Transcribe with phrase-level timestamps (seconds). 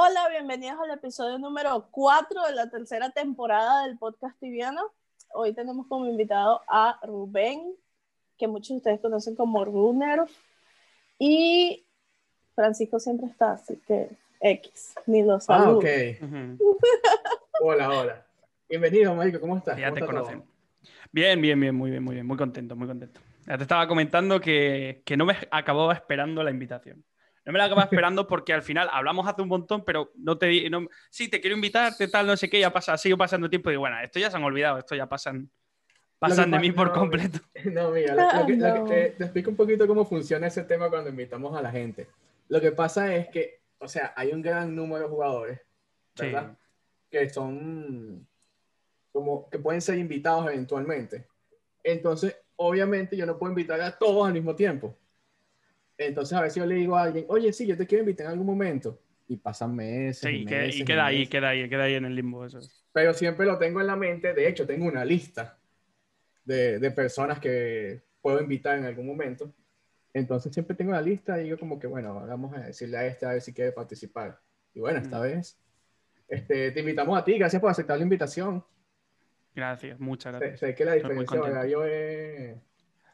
[0.00, 4.92] Hola, bienvenidos al episodio número 4 de la tercera temporada del podcast tibiano.
[5.34, 7.74] Hoy tenemos como invitado a Rubén,
[8.38, 10.20] que muchos de ustedes conocen como Runner,
[11.18, 11.84] y
[12.54, 14.08] Francisco siempre está, así que
[14.40, 15.78] X, ni lo Ah, saludo.
[15.78, 15.86] ok.
[17.60, 18.26] Hola, hola.
[18.68, 19.76] Bienvenido, Marico, ¿cómo estás?
[19.76, 20.22] Ya ¿Cómo te está todo?
[20.26, 20.44] conocen.
[21.10, 23.20] Bien, bien, bien, muy bien, muy bien, muy contento, muy contento.
[23.48, 27.04] Ya te estaba comentando que, que no me acababa esperando la invitación.
[27.48, 30.68] No me la acababa esperando porque al final hablamos hace un montón, pero no te
[30.68, 33.70] no, sí, te quiero invitar, te tal, no sé qué, ya pasa, sigo pasando tiempo
[33.70, 35.48] y bueno, esto ya se han olvidado, esto ya pasan,
[36.18, 37.38] pasan de mí por no, completo.
[37.72, 40.62] No, mira, lo- lo que- lo que te, te explico un poquito cómo funciona ese
[40.64, 42.06] tema cuando invitamos a la gente.
[42.50, 45.60] Lo que pasa es que, o sea, hay un gran número de jugadores,
[46.16, 46.26] Sí.
[46.26, 46.54] ¿verdad?
[47.10, 48.26] Que son
[49.10, 51.26] como que pueden ser invitados eventualmente.
[51.82, 54.94] Entonces, obviamente, yo no puedo invitar a todos al mismo tiempo.
[55.98, 58.32] Entonces, a veces yo le digo a alguien, oye, sí, yo te quiero invitar en
[58.32, 59.00] algún momento.
[59.26, 60.18] Y pasan meses.
[60.20, 62.58] Sí, y y queda, y ahí, queda ahí, queda ahí en el limbo eso.
[62.60, 62.86] es.
[62.92, 64.32] pero siempre lo tengo en la mente.
[64.32, 65.58] De hecho, tengo una lista
[66.44, 69.52] de, de personas que puedo invitar en algún momento.
[70.14, 73.26] Entonces siempre tengo la lista y digo como que, bueno, vamos a decirle a este
[73.26, 74.40] a ver si quiere participar.
[74.72, 75.22] Y bueno, esta Mm.
[75.22, 75.58] vez
[76.28, 77.36] este, te invitamos a ti.
[77.38, 78.64] Gracias por aceptar la invitación.
[79.54, 80.60] Gracias, muchas gracias.
[80.60, 82.56] sé que la diferencia horario es...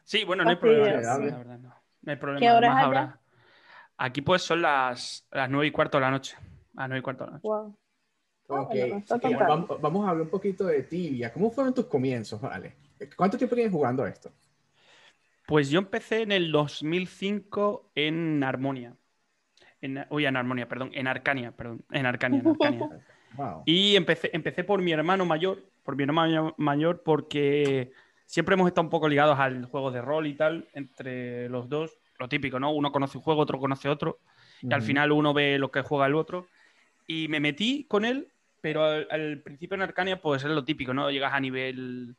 [0.03, 1.75] Sí, bueno, no hay problema, la verdad, no.
[2.05, 2.39] No hay problema.
[2.39, 2.85] ¿Qué hora además es allá?
[2.85, 3.19] ahora-
[3.97, 6.35] Aquí pues son las, las 9 y cuarto de la noche.
[6.73, 7.47] Las 9 y cuarto de la noche.
[7.47, 7.77] Wow.
[8.49, 9.45] Ah, Ok, bueno, no está ok, tan tarde.
[9.47, 11.33] vamos, vamos a hablar un poquito de tibia.
[11.33, 12.75] ¿Cómo fueron tus comienzos, vale?
[13.15, 14.31] ¿Cuánto tiempo tienes jugando esto?
[15.47, 18.95] Pues yo empecé en el 2005 en Armonia.
[19.81, 20.91] En, uy, en Armonia, perdón.
[20.93, 21.85] En Arcania, perdón.
[21.91, 22.89] En Arcania, en Arcania.
[23.37, 23.63] Wow.
[23.65, 27.91] Y empecé, empecé por mi hermano mayor, por mi hermano mayor, porque
[28.25, 31.97] siempre hemos estado un poco ligados al juego de rol y tal, entre los dos.
[32.17, 32.71] Lo típico, ¿no?
[32.71, 34.19] Uno conoce un juego, otro conoce otro.
[34.61, 36.47] Y al final uno ve lo que juega el otro.
[37.07, 38.31] Y me metí con él,
[38.61, 41.11] pero al, al principio en Arcania, pues es lo típico, ¿no?
[41.11, 42.15] Llegas a nivel.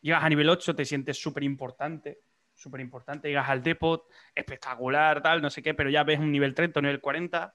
[0.00, 2.20] Llegas a nivel 8, te sientes súper importante.
[2.54, 3.28] Súper importante.
[3.28, 6.84] Llegas al depot, espectacular, tal, no sé qué, pero ya ves un nivel 30, un
[6.84, 7.54] nivel 40.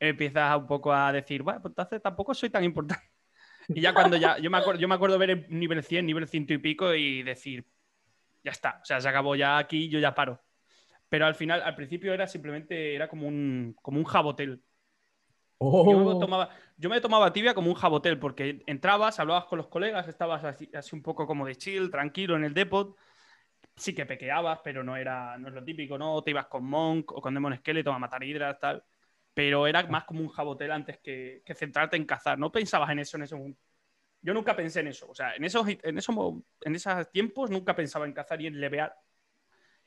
[0.00, 3.04] Empiezas un poco a decir, bueno, pues entonces tampoco soy tan importante.
[3.68, 4.38] Y ya cuando ya.
[4.38, 7.22] Yo me acuerdo, yo me acuerdo ver el nivel 100, nivel ciento y pico y
[7.22, 7.66] decir,
[8.42, 8.80] ya está.
[8.82, 10.42] O sea, se acabó ya aquí, yo ya paro.
[11.08, 14.62] Pero al final, al principio era simplemente, era como un, como un jabotel.
[15.58, 15.90] Oh.
[15.90, 19.68] Yo, me tomaba, yo me tomaba tibia como un jabotel, porque entrabas, hablabas con los
[19.68, 22.96] colegas, estabas así, así un poco como de chill, tranquilo en el depot.
[23.76, 26.22] Sí que pequeabas, pero no era no es lo típico, ¿no?
[26.22, 28.84] Te ibas con Monk o con Demon Skeleton a matar hidras, tal.
[29.38, 32.40] Pero era más como un jabotel antes que, que centrarte en cazar.
[32.40, 33.60] No pensabas en eso en ese momento.
[34.20, 35.08] Yo nunca pensé en eso.
[35.08, 36.16] O sea, en esos, en esos,
[36.62, 38.96] en esos tiempos nunca pensaba en cazar y en levear.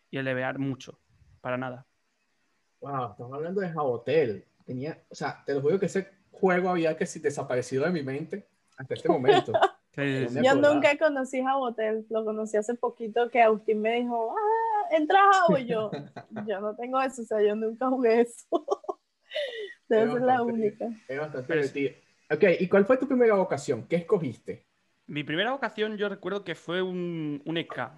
[0.09, 1.01] Y en levear mucho.
[1.41, 1.85] Para nada.
[2.79, 4.45] Wow, estamos hablando de Jabotel.
[4.63, 8.03] Tenía, o sea, te lo juro que ese juego había que si desaparecido de mi
[8.03, 8.47] mente
[8.77, 9.51] hasta este momento.
[9.93, 14.95] Sí, sí, Yo nunca conocí Jabotel, lo conocí hace poquito que Agustín me dijo, ah,
[14.95, 15.91] entra a Jabo", yo,
[16.47, 18.47] yo no tengo eso, o sea, yo nunca jugué eso.
[19.91, 20.85] Debe Es ser la única.
[21.07, 21.91] Es bastante divertido.
[22.31, 23.87] Ok, ¿y cuál fue tu primera vocación?
[23.87, 24.65] ¿Qué escogiste?
[25.07, 27.91] Mi primera vocación yo recuerdo que fue un, un EK.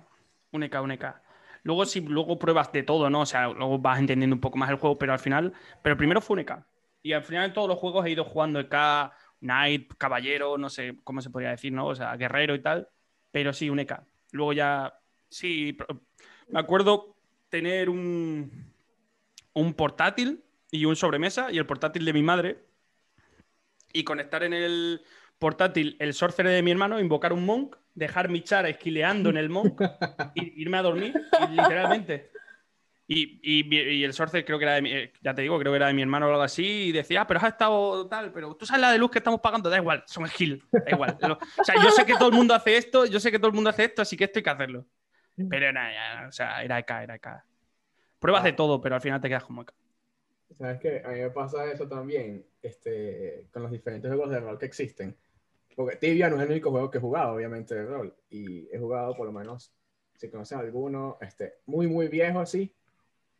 [0.51, 1.21] Un EK, un EK.
[1.61, 3.21] Luego sí, luego pruebas de todo, ¿no?
[3.21, 6.19] O sea, luego vas entendiendo un poco más el juego, pero al final, pero primero
[6.19, 6.65] fue un EK.
[7.03, 10.97] Y al final en todos los juegos he ido jugando EK, Knight, Caballero, no sé
[11.03, 11.87] cómo se podría decir, ¿no?
[11.87, 12.89] O sea, Guerrero y tal.
[13.31, 14.01] Pero sí, un EK.
[14.31, 14.99] Luego ya,
[15.29, 15.77] sí,
[16.47, 17.15] me acuerdo
[17.49, 18.73] tener un,
[19.53, 20.43] un portátil
[20.73, 22.65] y un sobremesa y el portátil de mi madre
[23.93, 25.03] y conectar en el
[25.37, 29.49] portátil el sorcerer de mi hermano, invocar un monk, dejar mi chara esquileando en el
[29.49, 29.79] monk
[30.35, 31.13] irme a dormir,
[31.51, 32.31] literalmente.
[33.05, 35.71] Y, y, y el sorcerer creo que era de mi, eh, ya te digo, creo
[35.71, 38.31] que era de mi hermano o algo así, y decía, ah, pero has estado tal,
[38.31, 41.17] pero tú sabes la de luz que estamos pagando, da igual, son skill, da igual.
[41.59, 43.53] O sea, yo sé que todo el mundo hace esto, yo sé que todo el
[43.53, 44.87] mundo hace esto, así que esto hay que hacerlo.
[45.35, 47.27] Pero era, ya, o sea, era EK, era EK.
[48.17, 49.73] Pruebas de todo, pero al final te quedas como EK.
[50.57, 54.57] Sabes que a mí me pasa eso también este, con los diferentes juegos de rol
[54.57, 55.15] que existen.
[55.75, 58.15] Porque Tibia no es el único juego que he jugado, obviamente, de rol.
[58.29, 59.73] Y he jugado, por lo menos,
[60.15, 62.73] si conoces alguno, este, muy, muy viejo así,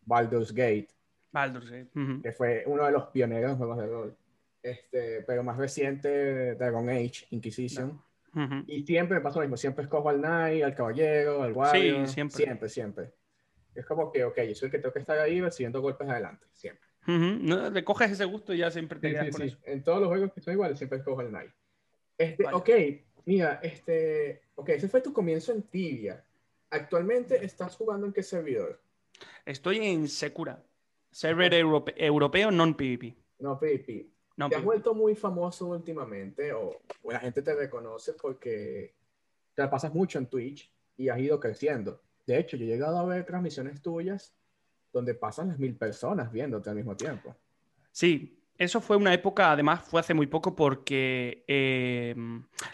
[0.06, 0.89] Baldur's Gate,
[1.31, 1.89] Baldur's Gate.
[1.95, 2.21] Ujú.
[2.21, 4.18] que fue uno de los pioneros en juegos de rol.
[4.62, 8.01] Este, pero más reciente, Dragon Age, Inquisition.
[8.33, 8.63] Ujú.
[8.66, 12.07] Y siempre me pasa lo mismo, siempre escojo al Knight, al Caballero, al Warrior.
[12.07, 12.38] siempre.
[12.38, 13.13] Siempre, siempre.
[13.75, 16.45] Es como que, ok, yo soy el que tengo que estar ahí recibiendo golpes adelante,
[16.54, 16.82] siempre.
[17.07, 17.38] Ujú.
[17.41, 19.47] No, le coges ese gusto y ya siempre te Sí, quedas sí, con sí.
[19.47, 19.57] eso.
[19.65, 21.51] En todos los juegos que son iguales, siempre escojo el Knight.
[22.17, 22.57] Este, Vale.
[22.57, 22.69] ok,
[23.25, 26.23] mira, este, ok, ese fue tu comienzo en Tibia.
[26.69, 28.81] Actualmente estás jugando en qué servidor?
[29.45, 30.63] Estoy en Secura,
[31.11, 33.15] server europe- europeo non-PvP.
[33.39, 34.07] No, PvP.
[34.38, 36.71] No, te has vuelto muy famoso últimamente o,
[37.03, 38.95] o la gente te reconoce porque
[39.53, 42.01] te la pasas mucho en Twitch y has ido creciendo.
[42.25, 44.33] De hecho, yo he llegado a ver transmisiones tuyas
[44.94, 47.38] donde pasan las mil personas viéndote al mismo tiempo.
[47.92, 52.16] Sí, eso fue una época, además fue hace muy poco porque eh,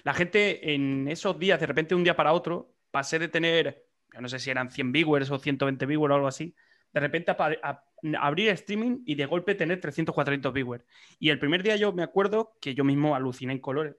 [0.04, 4.22] la gente en esos días, de repente un día para otro, pasé de tener, yo
[4.22, 6.56] no sé si eran 100 viewers o 120 viewers o algo así,
[6.94, 7.84] de repente a, a-
[8.20, 10.86] abrir streaming y de golpe tener 300, 400 viewers.
[11.20, 13.96] Y el primer día yo me acuerdo que yo mismo aluciné en colores.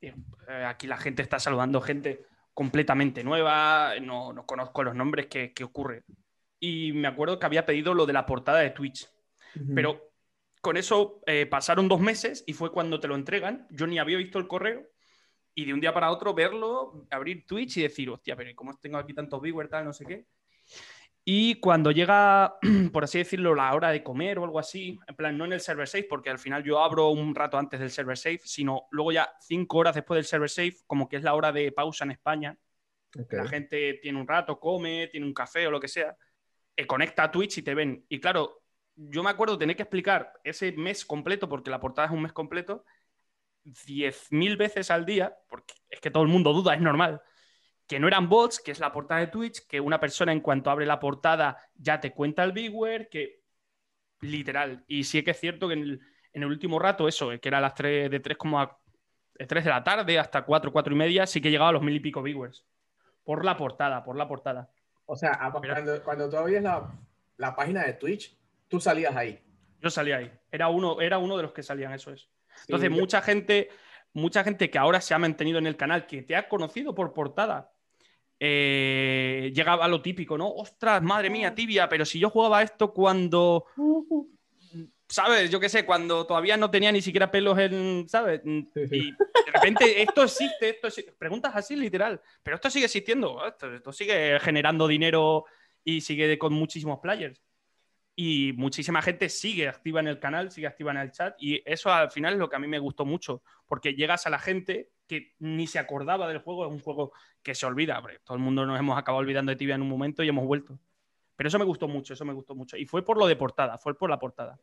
[0.00, 0.14] Eh,
[0.66, 2.22] aquí la gente está saludando gente
[2.54, 6.04] completamente nueva, no, no conozco los nombres, ¿qué, qué ocurre?
[6.64, 9.06] Y me acuerdo que había pedido lo de la portada de Twitch.
[9.74, 10.10] Pero
[10.62, 13.66] con eso eh, pasaron dos meses y fue cuando te lo entregan.
[13.70, 14.82] Yo ni había visto el correo
[15.54, 18.96] y de un día para otro verlo, abrir Twitch y decir, hostia, pero ¿cómo tengo
[18.96, 20.26] aquí tantos viewers, tal, no sé qué?
[21.22, 22.56] Y cuando llega,
[22.92, 25.60] por así decirlo, la hora de comer o algo así, en plan, no en el
[25.60, 29.12] server safe, porque al final yo abro un rato antes del server safe, sino luego
[29.12, 32.12] ya cinco horas después del server safe, como que es la hora de pausa en
[32.12, 32.56] España,
[33.16, 33.34] Ok.
[33.34, 36.16] la gente tiene un rato, come, tiene un café o lo que sea,
[36.86, 38.04] conecta a Twitch y te ven.
[38.08, 38.62] Y claro,
[38.96, 42.32] yo me acuerdo tener que explicar ese mes completo, porque la portada es un mes
[42.32, 42.84] completo,
[43.64, 47.22] 10.000 veces al día, porque es que todo el mundo duda, es normal,
[47.86, 50.70] que no eran bots, que es la portada de Twitch, que una persona en cuanto
[50.70, 53.42] abre la portada ya te cuenta el viewer, que
[54.20, 54.84] literal.
[54.86, 56.00] Y sí que es cierto que en
[56.32, 58.78] el, último rato, eso, eh, que era las 3 de 3, como a,
[59.34, 61.82] de 3 de la tarde hasta 4, 4 y media, sí que llegaba a los
[61.82, 62.64] mil y pico viewers.
[63.22, 64.70] Por la portada, por la portada.
[65.06, 66.90] O sea, cuando, cuando tú abrías la,
[67.36, 68.36] la página de Twitch,
[68.68, 69.40] tú salías ahí.
[69.80, 70.32] Yo salía ahí.
[70.50, 72.28] Era uno, era uno de los que salían, eso es.
[72.66, 73.68] Entonces, Sí, yo- mucha gente,
[74.14, 77.12] mucha gente que ahora se ha mantenido en el canal, que te ha conocido por
[77.12, 77.72] portada,
[78.40, 80.48] eh, llegaba a lo típico, ¿no?
[80.48, 83.66] Ostras, madre mía, tibia, pero si yo jugaba esto cuando,
[85.14, 85.48] ¿sabes?
[85.48, 88.40] Yo qué sé, cuando todavía no tenía ni siquiera pelos en, ¿sabes?
[88.44, 93.72] Y de repente esto existe, esto exi- preguntas así literal, pero esto sigue existiendo, esto,
[93.72, 95.44] esto sigue generando dinero
[95.84, 97.40] y sigue con muchísimos players.
[98.16, 101.92] Y muchísima gente sigue activa en el canal, sigue activa en el chat y eso
[101.92, 104.90] al final es lo que a mí me gustó mucho, porque llegas a la gente
[105.06, 107.12] que ni se acordaba del juego, es un juego
[107.42, 109.88] que se olvida, hombre, todo el mundo nos hemos acabado olvidando de Tibia en un
[109.88, 110.78] momento y hemos vuelto.
[111.36, 112.76] Pero eso me gustó mucho, eso me gustó mucho.
[112.76, 114.58] Y fue por lo de portada, fue por la portada.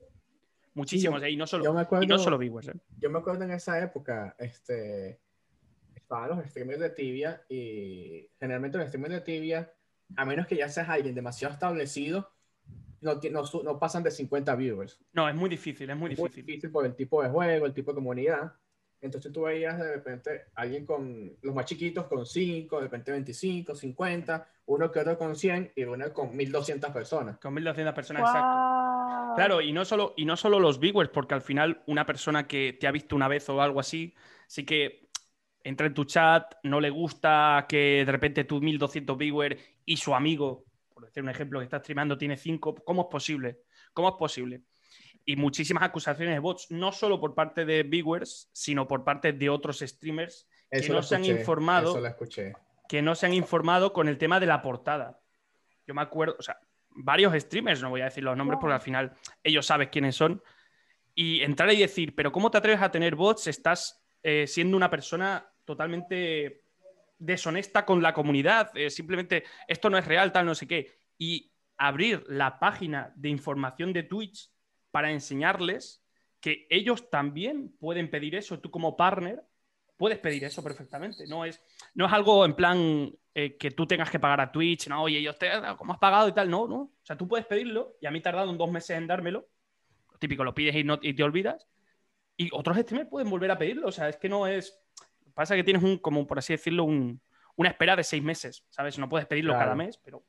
[0.73, 2.69] Muchísimos, yo- eh, y no solo, yo me acuerdo- y no solo viewers.
[2.69, 2.73] eh.
[2.99, 5.19] yo me acuerdo en esa época, este,
[5.95, 9.73] estaban los streamers de Tibia y generalmente los streamers de Tibia,
[10.15, 12.29] a menos que ya seas alguien demasiado establecido,
[13.01, 14.99] no, no, su- no pasan de 50 viewers.
[15.13, 16.45] No, es muy difícil, es muy Es muy difícil.
[16.45, 18.53] difícil por el tipo de juego, el tipo de comunidad.
[19.03, 23.73] Entonces tú veías de repente alguien con los más chiquitos con 5, de repente 25,
[23.73, 27.39] 50, uno que otro con 100 y uno con 1200 personas.
[27.39, 28.47] Con 1.200 personas, exacto.
[29.35, 32.77] Claro, y no, solo, y no solo los viewers, porque al final una persona que
[32.79, 34.13] te ha visto una vez o algo así,
[34.47, 35.09] sí que
[35.63, 40.13] entra en tu chat, no le gusta que de repente tú 1200 viewers y su
[40.15, 43.61] amigo, por decir un ejemplo, que está streamando tiene 5, ¿cómo es posible?
[43.93, 44.63] ¿Cómo es posible?
[45.23, 49.49] Y muchísimas acusaciones de bots, no solo por parte de viewers, sino por parte de
[49.49, 51.91] otros streamers Eso no se han informado.
[51.91, 52.53] Eso lo escuché.
[52.89, 55.19] que no se han informado con el tema de la portada.
[55.85, 56.59] Yo me acuerdo, o sea,
[56.95, 60.41] varios streamers, no voy a decir los nombres porque al final ellos saben quiénes son,
[61.13, 63.47] y entrar y decir, pero ¿cómo te atreves a tener bots?
[63.47, 66.63] Estás eh, siendo una persona totalmente
[67.17, 70.91] deshonesta con la comunidad, eh, simplemente esto no es real, tal, no sé qué.
[71.17, 74.49] Y abrir la página de información de Twitch
[74.91, 76.03] para enseñarles
[76.39, 79.43] que ellos también pueden pedir eso, tú como partner
[80.01, 81.61] puedes pedir eso perfectamente, no es,
[81.93, 85.21] no es algo en plan eh, que tú tengas que pagar a Twitch, no, oye,
[85.21, 86.49] yo te, ¿cómo has pagado y tal?
[86.49, 89.47] No, no, o sea, tú puedes pedirlo y a mí tardaron dos meses en dármelo,
[90.11, 91.67] lo típico, lo pides y, no, y te olvidas,
[92.35, 94.75] y otros streamers pueden volver a pedirlo, o sea, es que no es,
[95.35, 97.21] pasa que tienes un, como por así decirlo, un,
[97.55, 98.97] una espera de seis meses, ¿sabes?
[98.97, 99.65] No puedes pedirlo Claro.
[99.65, 100.25] cada mes, pero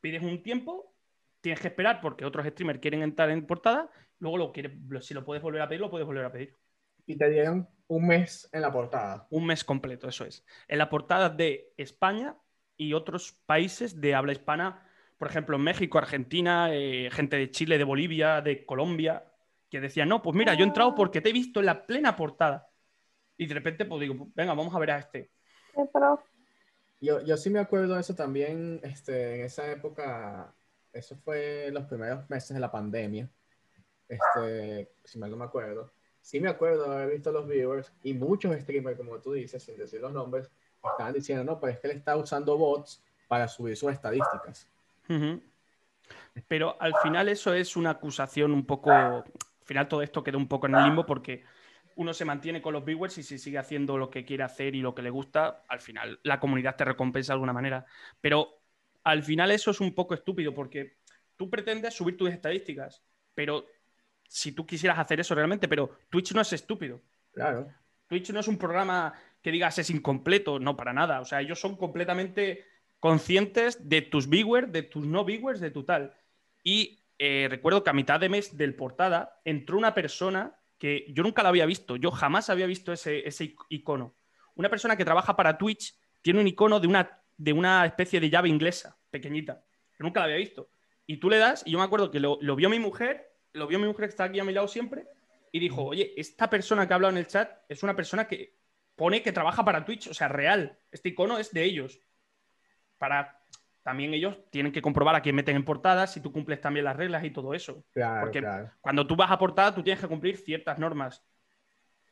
[0.00, 0.96] pides un tiempo,
[1.40, 3.88] tienes que esperar porque otros streamers quieren entrar en portada,
[4.18, 6.56] luego lo quieres, si lo puedes volver a pedir, lo puedes volver a pedir.
[7.06, 9.26] Y te dieron un mes en la portada.
[9.30, 10.44] Un mes completo, eso es.
[10.68, 12.36] En la portada de España
[12.76, 14.86] y otros países de habla hispana,
[15.18, 19.24] por ejemplo, México, Argentina, eh, gente de Chile, de Bolivia, de Colombia,
[19.70, 22.16] que decían, no, pues mira, yo he entrado porque te he visto en la plena
[22.16, 22.68] portada.
[23.36, 25.30] Y de repente, pues digo, venga, vamos a ver a este.
[27.00, 30.54] Yo, yo sí me acuerdo de eso también, este, en esa época,
[30.92, 33.28] eso fue los primeros meses de la pandemia,
[34.08, 35.92] este, si mal no me acuerdo.
[36.22, 40.00] Sí me acuerdo haber visto los viewers y muchos streamers, como tú dices, sin decir
[40.00, 43.92] los nombres, estaban diciendo, no, pues es que él está usando bots para subir sus
[43.92, 44.68] estadísticas.
[45.08, 45.42] Ujú.
[46.46, 48.92] Pero al final eso es una acusación un poco...
[48.92, 51.44] Al final todo esto queda un poco en el limbo porque
[51.96, 54.80] uno se mantiene con los viewers y si sigue haciendo lo que quiere hacer y
[54.80, 57.84] lo que le gusta, al final la comunidad te recompensa de alguna manera.
[58.20, 58.60] Pero
[59.04, 60.98] al final eso es un poco estúpido porque
[61.36, 63.02] tú pretendes subir tus estadísticas,
[63.34, 63.66] pero
[64.32, 67.02] si tú quisieras hacer eso realmente, pero Twitch no es estúpido.
[67.32, 67.68] Claro.
[68.06, 69.12] Twitch no es un programa
[69.42, 71.20] que digas es incompleto, no para nada.
[71.20, 72.64] O sea, ellos son completamente
[72.98, 76.14] conscientes de tus viewers, de tus no viewers, de tu tal.
[76.64, 81.22] Y eh, recuerdo que a mitad de mes del portada entró una persona que yo
[81.22, 84.16] nunca la había visto, yo jamás había visto ese, ese icono.
[84.54, 88.30] Una persona que trabaja para Twitch tiene un icono de una, de una especie de
[88.30, 89.62] llave inglesa, pequeñita.
[89.98, 90.70] Yo nunca la había visto.
[91.06, 93.78] Y tú le das, y yo me acuerdo que lo, vio mi mujer, lo vio
[93.78, 95.06] mi mujer que está aquí a mi lado siempre,
[95.50, 98.56] y dijo, oye, esta persona que ha hablado en el chat es una persona que
[98.96, 100.78] pone que trabaja para Twitch, o sea, real.
[100.90, 102.00] Este icono es de ellos.
[102.98, 103.38] Para
[103.82, 106.96] también ellos tienen que comprobar a quién meten en portada, si tú cumples también las
[106.96, 107.84] reglas y todo eso.
[107.92, 108.70] Claro, Porque claro.
[108.80, 111.22] cuando tú vas a portada, tú tienes que cumplir ciertas normas.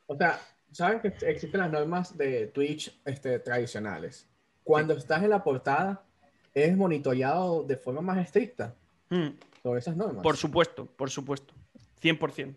[0.05, 0.39] O sea,
[0.71, 4.29] sabes que existen las normas de Twitch este, tradicionales.
[4.63, 6.03] Cuando estás en la portada,
[6.53, 8.75] es monitoreado de forma más estricta
[9.11, 9.27] Mm,
[9.61, 10.23] sobre esas normas.
[10.23, 11.53] por supuesto, por supuesto.
[12.01, 12.55] 100%.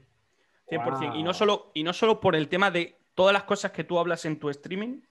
[0.69, 1.17] 100%.
[1.17, 3.99] Y, no solo, y no solo por el tema de todas las cosas que tú
[3.99, 5.03] hablas en tu streaming,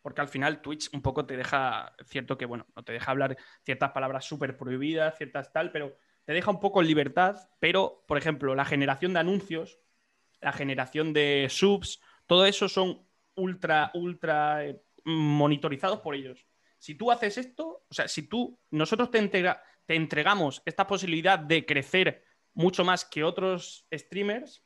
[0.00, 3.36] porque al final Twitch un poco te deja, cierto que, bueno, no te deja hablar
[3.62, 8.18] ciertas palabras súper prohibidas, ciertas tal, pero te deja un poco en libertad, pero, por
[8.18, 9.78] ejemplo, la generación de anuncios,
[10.40, 16.46] la generación de subs, todo eso son ultra, ultra eh, monitorizados por ellos.
[16.78, 21.38] Si tú haces esto, o sea, si tú, nosotros te, entrega- te entregamos esta posibilidad
[21.38, 22.24] de crecer
[22.54, 24.64] mucho más que otros streamers,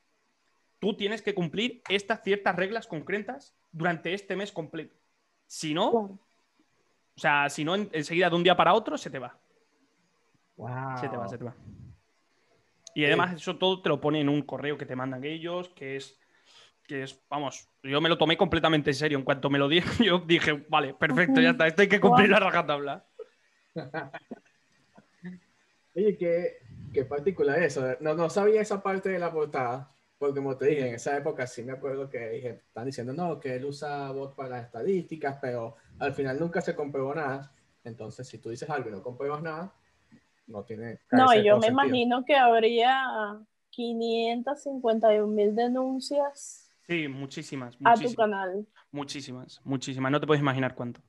[0.79, 4.97] tú tienes que cumplir estas ciertas reglas concretas durante este mes completo.
[5.47, 6.19] Si no, o
[7.17, 9.39] sea, si no, en- enseguida de un día para otro se te va.
[10.57, 10.99] Wow.
[10.99, 11.55] Se te va, se te va.
[12.95, 15.97] Y además eso todo te lo pone en un correo que te mandan ellos, que
[15.97, 16.19] es,
[16.83, 19.19] que es, vamos, yo me lo tomé completamente en serio.
[19.19, 22.31] En cuanto me lo dije, yo dije, vale, perfecto, ya está, esto hay que cumplir
[22.31, 23.07] la rajatabla.
[25.97, 26.59] Oye, qué,
[26.93, 27.83] qué particular eso.
[28.01, 31.47] No, no sabía esa parte de la portada, porque como te dije, en esa época
[31.47, 35.39] sí me acuerdo que dije, están diciendo, no, que él usa bot para las estadísticas,
[35.41, 37.53] pero al final nunca se comprobó nada.
[37.85, 39.75] Entonces, si tú dices algo y no compruebas nada,
[40.49, 41.01] no tiene...
[41.11, 41.69] No, yo me sentido.
[41.69, 48.67] imagino que habría 551 mil denuncias Sí, muchísimas, a tu muchísimas, canal.
[48.93, 50.13] muchísimas, muchísimas.
[50.13, 51.03] No te puedes imaginar cuánto.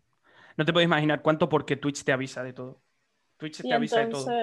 [0.58, 2.82] No te puedes imaginar cuánto porque Twitch te avisa de todo.
[3.38, 4.42] Twitch Y te avisa de todo.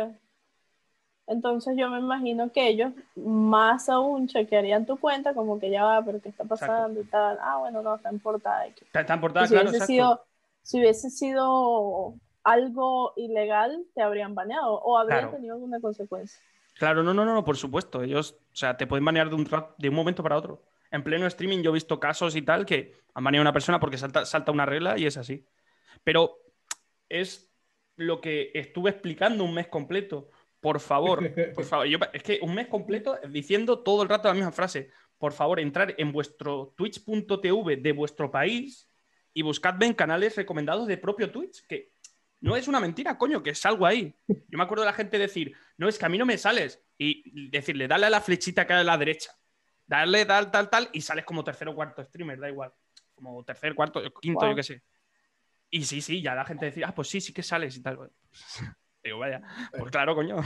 [1.27, 6.05] Entonces, yo me imagino que ellos más aún chequearían tu cuenta, como que ya va,
[6.05, 7.39] pero ¿qué está pasando y tal?
[7.41, 8.67] Ah, bueno, no, está en portada.
[8.67, 9.93] Está, está en portada, si, claro, hubiese exacto.
[9.93, 10.25] sido,
[10.63, 15.37] si hubiese sido algo ilegal, te habrían baneado o habrían Claro.
[15.37, 16.41] tenido alguna consecuencia.
[16.79, 18.03] Claro, no, no, no, no, por supuesto.
[18.03, 20.63] Ellos, o sea, te pueden banear de un, de un momento para otro.
[20.91, 23.81] En pleno streaming yo he visto casos y tal que han baneado a una persona
[23.81, 25.47] porque salta, salta una regla y es así.
[26.03, 26.37] Pero
[27.09, 27.51] es
[27.97, 30.29] lo que estuve explicando un mes completo.
[30.65, 31.19] Por favor,
[31.55, 31.87] por favor.
[31.87, 34.91] Yo- es que un mes completo diciendo todo el rato la misma frase.
[35.19, 38.91] Por favor, entrar en vuestro twitch.tv de vuestro país
[39.35, 41.93] y buscadme en canales recomendados de propio Twitch, que
[42.41, 44.15] no es una mentira, coño, que salgo ahí.
[44.27, 46.83] Yo me acuerdo de la gente decir, no, es que a mí no me sales.
[46.97, 49.33] Y decirle, dale a la flechita que hay a la derecha.
[49.87, 52.73] Darle tal, tal, tal, y sales como tercero o cuarto streamer, da igual.
[53.15, 54.83] Como tercer, cuarto, quinto, yo qué sé.
[55.71, 57.99] Y sí, sí, ya la gente decía, ah, pues sí, sí que sales y tal.
[59.05, 60.37] Digo, vaya, pues claro, coño.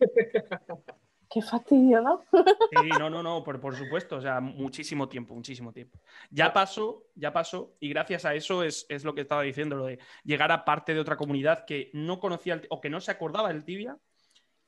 [1.28, 2.24] Qué fastidio, ¿no?
[2.70, 5.98] Sí, no, no, no, por, por supuesto, o sea, muchísimo tiempo, muchísimo tiempo.
[6.30, 9.86] Ya pasó, ya pasó, y gracias a eso es, es lo que estaba diciendo, lo
[9.86, 13.10] de llegar a parte de otra comunidad que no conocía el- o que no se
[13.10, 13.98] acordaba del tibia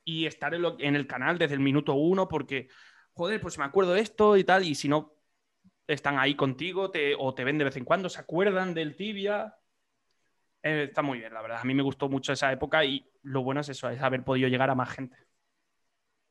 [0.05, 2.69] y estar en, lo- en el canal desde el minuto uno porque,
[3.15, 5.15] joder, pues me acuerdo de esto y tal, y si no,
[5.87, 9.57] están ahí contigo te, o te ven de vez en cuando, se acuerdan del tibia.
[10.63, 11.59] Eh, está muy bien, la verdad.
[11.61, 14.49] A mí me gustó mucho esa época y lo bueno es eso, es haber podido
[14.49, 15.17] llegar a más gente.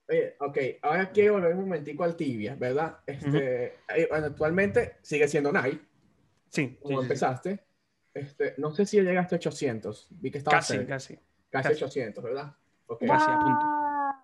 [0.10, 3.00] Oye, ok, ahora quiero volver un momentico al tibia, ¿verdad?
[3.06, 5.82] Este, eh, bueno, actualmente sigue siendo Nike,
[6.50, 7.02] Sí, como sí, sí, sí.
[7.04, 7.66] empezaste.
[8.14, 10.94] Este, no sé si llegaste a 800, vi que estaba Casi, cerca.
[10.96, 11.16] casi.
[11.50, 11.84] casi casi.
[11.84, 12.56] 800, ¿verdad?
[12.88, 13.66] Ok, Casi a punto.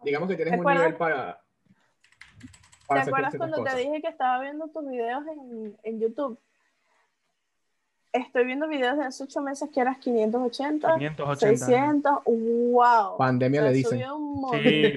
[0.05, 0.83] Digamos que tienes ¿Te un acuerdas?
[0.83, 1.41] nivel para...
[2.39, 3.77] ¿Te para hacer acuerdas cuando te cosas.
[3.79, 6.39] dije que estaba viendo tus videos en, en YouTube?
[8.13, 11.65] Estoy viendo videos de hace ocho meses que eras 580, 580.
[11.65, 13.17] 600, wow.
[13.17, 13.91] Pandemia O sea, le dicen.
[13.99, 14.93] subió un Sí,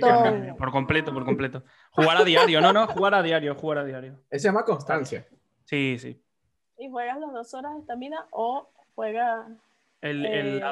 [0.58, 1.62] por completo, por completo.
[1.92, 4.20] Jugar a diario, no, no, jugar a diario, jugar a diario.
[4.28, 5.26] Ese se llama constancia.
[5.64, 6.20] Sí, sí.
[6.78, 9.46] ¿Y juegas las dos horas de estamina o juegas
[10.02, 10.62] El, eh, el-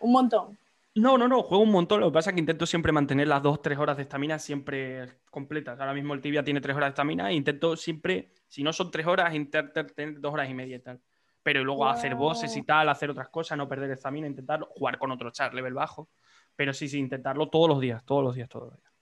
[0.00, 0.58] un montón?
[0.96, 2.00] No, no, no, juego un montón.
[2.00, 5.20] Lo que pasa es que intento siempre mantener las dos, tres horas de estamina siempre
[5.30, 5.78] completas.
[5.78, 8.90] Ahora mismo el tibia tiene tres horas de estamina e intento siempre, si no son
[8.90, 11.00] tres horas, intentar tener dos horas y media y tal.
[11.42, 15.10] Pero luego hacer bosses y tal, hacer otras cosas, no perder estamina, intentarlo, jugar con
[15.10, 16.08] otro char level bajo.
[16.54, 18.92] Pero sí, sí, intentarlo todos los días, todos los días, todos los días.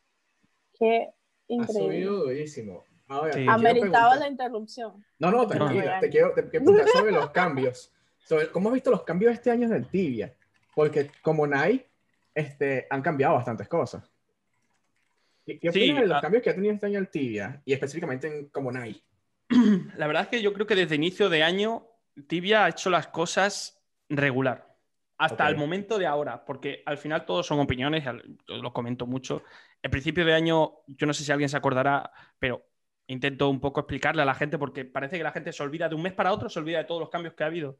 [0.78, 1.84] Qué Ha increíble.
[1.84, 2.84] subido durísimo.
[3.08, 3.44] Ahora, Sí.
[3.44, 5.04] te Ameritaba la interrupción.
[5.18, 5.98] No, no, tranquila.
[6.00, 7.92] Te quiero, te quiero preguntar sobre los cambios.
[8.24, 10.32] Sobre, ¿Cómo has visto los cambios este año del Tibia?
[10.74, 11.84] Porque como Nai,
[12.34, 14.08] este, han cambiado bastantes cosas.
[15.44, 16.20] ¿Qué, qué Sí, opinas de los ah.
[16.20, 17.60] cambios que ha tenido este año el Tibia?
[17.64, 19.02] Y específicamente en como Nai.
[19.96, 21.88] La verdad es que yo creo que desde inicio de año
[22.26, 24.70] Tibia ha hecho las cosas regular.
[25.18, 28.04] Hasta el momento de ahora, porque al final todos son opiniones,
[28.46, 29.42] lo comento mucho.
[29.82, 32.64] El principio de año, yo no sé si alguien se acordará, pero
[33.06, 35.94] intento un poco explicarle a la gente porque parece que la gente se olvida de
[35.94, 37.78] un mes para otro, se olvida de todos los cambios que ha habido.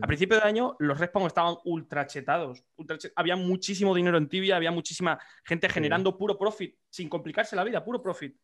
[0.00, 2.64] A principio de año los respawns estaban ultra chetados.
[2.76, 7.64] ultra Había muchísimo dinero en Tibia, había muchísima gente generando puro profit, sin complicarse la
[7.64, 8.36] vida, puro profit.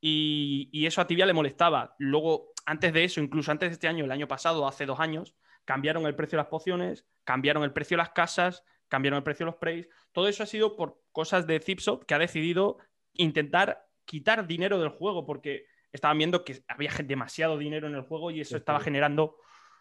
[0.00, 1.94] Y, y eso a Tibia le molestaba.
[1.98, 5.34] Luego, antes de eso, incluso antes de este año, el año pasado, hace dos años,
[5.64, 9.46] cambiaron el precio de las pociones, cambiaron el precio de las casas, cambiaron el precio
[9.46, 9.88] de los praise.
[10.12, 12.78] Todo eso ha sido por cosas de Zipsoft que ha decidido
[13.14, 18.30] intentar quitar dinero del juego porque estaban viendo que había demasiado dinero en el juego
[18.30, 18.84] y eso Sí, estaba sí.
[18.84, 19.36] generando,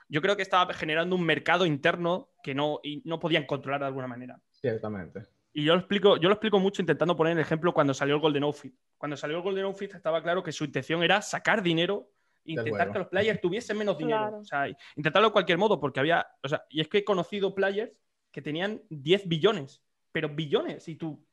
[0.07, 3.87] yo creo que estaba generando un mercado interno que no, y no podían controlar de
[3.87, 4.39] alguna manera.
[4.51, 5.27] Ciertamente.
[5.53, 8.21] Y yo lo explico, yo lo explico mucho intentando poner el ejemplo cuando salió el
[8.21, 8.75] Golden Outfit.
[8.97, 12.11] Cuando salió el Golden Outfit estaba claro que su intención era sacar dinero
[12.45, 14.19] intentar que los players tuviesen menos dinero.
[14.19, 14.37] Claro.
[14.39, 16.25] O sea, intentarlo de cualquier modo, porque había.
[16.43, 17.91] O sea, y es que he conocido players
[18.31, 21.25] que tenían 10 billones, pero billones, y tú.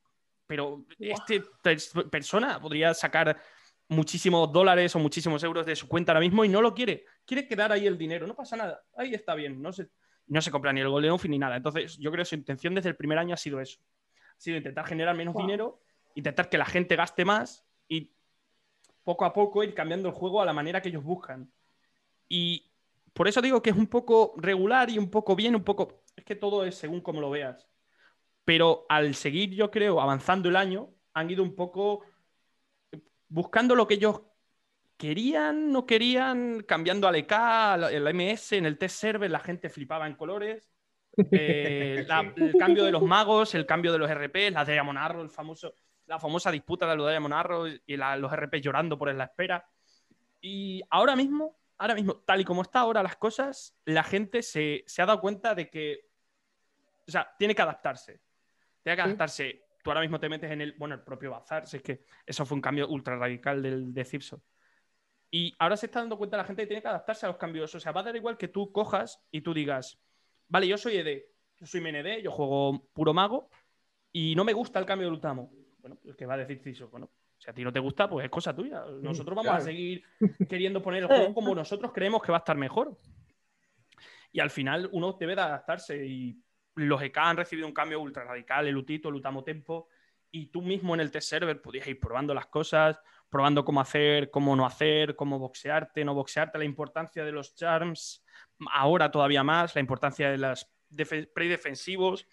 [0.47, 3.37] Pero este pers- persona podría sacar
[3.89, 7.05] muchísimos dólares o muchísimos euros de su cuenta ahora mismo y no lo quiere.
[7.25, 8.83] Quiere quedar ahí el dinero, no pasa nada.
[8.97, 9.89] Ahí está bien, no se,
[10.27, 11.57] no se compra ni el Golden Outfit ni nada.
[11.57, 13.79] Entonces, yo creo que su intención desde el primer año ha sido eso.
[14.37, 15.43] Ha sido intentar generar menos Wow.
[15.43, 15.81] dinero,
[16.15, 18.13] intentar que la gente gaste más y
[19.07, 21.49] poco a poco ir cambiando el juego a la manera que ellos buscan.
[22.29, 22.73] Y
[23.13, 26.03] por eso digo que es un poco regular y un poco bien, un poco...
[26.17, 27.69] Es que todo es según como lo veas.
[28.45, 32.03] Pero al seguir, yo creo, avanzando el año, han ido un poco
[33.29, 34.23] buscando lo que ellos
[34.97, 37.33] querían, no querían, cambiando al EK,
[37.75, 40.69] al- el MS, en el test server, la gente flipaba en colores.
[41.31, 45.23] Eh, la- el cambio de los magos, el cambio de los RP, la Diamond Arrow,
[45.23, 45.75] el famoso,
[46.07, 49.69] la famosa disputa de los Diamond Arrow y la- los RP llorando por la espera.
[50.41, 54.85] Y ahora mismo, ahora mismo, tal y como está ahora las cosas, la gente se,
[54.87, 56.09] se ha dado cuenta de que,
[57.07, 58.21] o sea, tiene que adaptarse.
[58.83, 59.07] Tiene que Sí.
[59.09, 59.63] adaptarse.
[59.83, 62.45] Tú ahora mismo te metes en el, bueno, el propio Bazar, si es que eso
[62.45, 64.43] fue un cambio ultra radical del, de Zipso.
[65.31, 67.75] Y ahora se está dando cuenta la gente que tiene que adaptarse a los cambios.
[67.75, 69.99] O sea, va a dar igual que tú cojas y tú digas,
[70.49, 71.25] vale, yo soy ED,
[71.59, 73.49] yo soy MND, yo juego puro mago
[74.13, 75.53] y no me gusta el cambio de Lutamo.
[75.87, 78.25] Bueno, pues que va a decir Ciso, bueno, si a ti no te gusta, pues
[78.25, 78.85] es cosa tuya.
[79.01, 79.65] Nosotros vamos a claro.
[79.65, 80.03] seguir
[80.51, 82.99] queriendo poner el juego como nosotros creemos que va a estar mejor.
[84.33, 86.43] Y al final uno debe de adaptarse y
[86.75, 89.89] los EK han recibido un cambio ultra radical, el Utito, el Utamo Tempo,
[90.33, 94.33] y tú mismo en el test server podías ir probando las cosas, probando cómo hacer,
[94.33, 98.25] cómo no hacer, cómo boxearte, no boxearte, la importancia de los charms,
[98.73, 100.69] ahora todavía más, la importancia de los
[101.33, 102.27] pre-defensivos.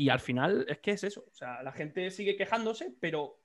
[0.00, 3.38] Y al final es que es eso, o sea, la gente sigue quejándose, pero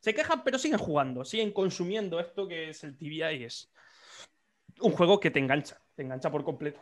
[0.00, 3.70] se quejan, pero siguen jugando, siguen consumiendo esto que es el tibia y es
[4.80, 6.80] un juego que te engancha, te engancha por completo.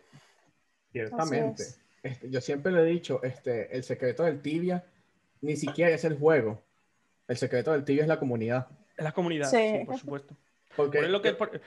[0.93, 1.63] Ciertamente.
[2.03, 4.83] Este, yo siempre le he dicho, este, el secreto del tibia
[5.43, 6.63] ni siquiera es el juego.
[7.29, 8.67] El secreto del tibia es la comunidad.
[8.97, 9.57] Es la comunidad, Sí.
[9.79, 10.35] sí, por supuesto.
[10.75, 11.61] Porque Por lo que- por-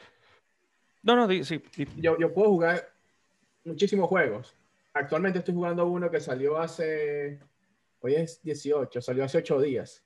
[1.04, 1.62] No, no, sí.
[1.76, 1.88] di.
[1.98, 2.90] yo, yo puedo jugar
[3.66, 4.56] muchísimos juegos.
[4.98, 7.40] Actualmente estoy jugando uno que salió hace,
[8.00, 10.04] hoy es 18, salió hace 8 días.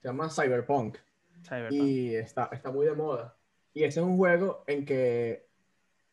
[0.00, 0.96] Se llama Cyberpunk.
[1.42, 1.72] Cyberpunk.
[1.72, 3.36] y está, está muy de moda.
[3.74, 5.46] Y ese es un juego en que,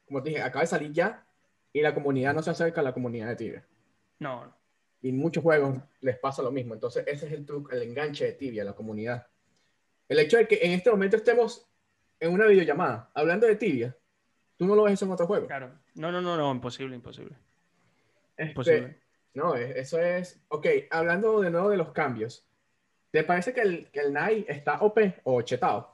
[0.06, 1.26] como te dije, acaba de salir ya
[1.72, 3.68] y la comunidad no se acerca a la comunidad de Tibia.
[4.20, 4.54] No.
[5.02, 6.74] Y en muchos juegos les pasa lo mismo.
[6.74, 9.26] Entonces, ese es el truco, el enganche de Tibia, la comunidad.
[10.10, 11.66] El hecho de que en este momento estemos
[12.20, 13.96] en una videollamada hablando de Tibia,
[14.58, 15.48] tú no lo ves eso en otro juego.
[15.48, 15.72] Claro.
[15.96, 17.36] No, no, no, no, imposible, imposible.
[18.38, 19.02] Este, Imposible.
[19.34, 20.42] no, es- eso es.
[20.50, 22.48] Ok, hablando de nuevo de los cambios.
[23.12, 25.92] ¿Te parece que el, que el Nai está OP o chetado?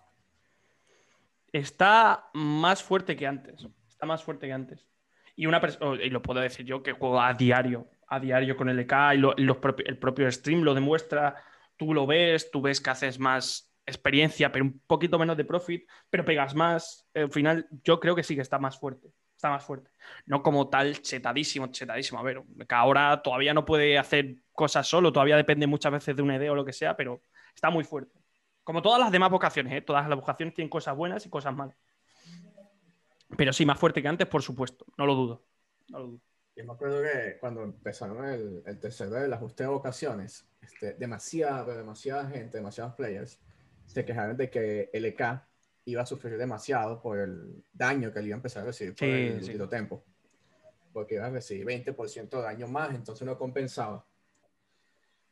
[1.51, 3.67] Está más fuerte que antes.
[3.87, 4.87] Está más fuerte que antes.
[5.35, 8.69] Y una oh, y lo puedo decir yo que juego a diario, a diario con
[8.69, 11.35] el EK y lo- los el propio stream lo demuestra.
[11.77, 15.87] Tú lo ves, tú ves que haces más experiencia, pero un poquito menos de profit,
[16.09, 17.07] pero pegas más.
[17.13, 19.09] Al final, yo creo que sí que está más fuerte.
[19.43, 19.91] Está más fuerte.
[20.25, 22.17] No como tal chetadísimo, chetadísimo.
[22.17, 26.21] A ver, que ahora todavía no puede hacer cosas solo, todavía depende muchas veces de
[26.21, 27.21] una idea o lo que sea, pero
[27.53, 28.17] está muy fuerte.
[28.63, 29.81] Como todas las demás vocaciones, ¿eh?
[29.81, 31.75] todas las vocaciones tienen cosas buenas y cosas malas.
[33.35, 35.43] Pero sí, más fuerte que antes, por supuesto, no lo dudo.
[35.89, 36.21] No lo dudo.
[36.55, 41.75] Yo me acuerdo que cuando empezaron el, el tercer del ajuste de vocaciones, este, demasiada,
[41.75, 43.41] demasiada gente, demasiados players
[43.87, 45.43] se quejaron de que LK
[45.85, 49.07] iba a sufrir demasiado por el daño que le iba a empezar a recibir por
[49.07, 49.57] Sí, el sí.
[49.69, 50.03] tiempo.
[50.93, 54.05] Porque iba a recibir 20% de daño más, entonces no compensaba.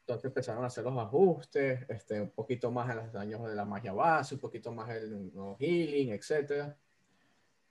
[0.02, 3.66] Entonces empezaron a hacer los ajustes, este, un poquito más en los daños de la
[3.66, 6.74] magia base, un poquito más en el healing, etc.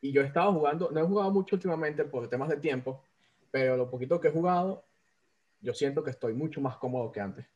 [0.00, 3.02] Y yo he estado jugando, no he jugado mucho últimamente por temas de tiempo,
[3.50, 4.84] pero lo poquito que he jugado,
[5.60, 7.46] yo siento que estoy mucho más cómodo que antes.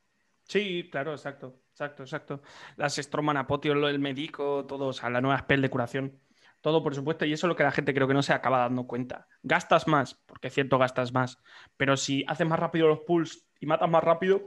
[0.44, 2.42] Sí, claro, exacto, exacto, exacto.
[2.76, 6.20] Las Stroman Apotio, lo del médico, todo, o sea, la nueva spell de curación.
[6.61, 8.59] Todo, por supuesto, y eso es lo que la gente creo que no se acaba
[8.61, 9.26] dando cuenta.
[9.42, 11.38] Gastas más, porque es cierto, gastas más,
[11.76, 14.40] pero si haces más rápido los pulls y matas más rápido,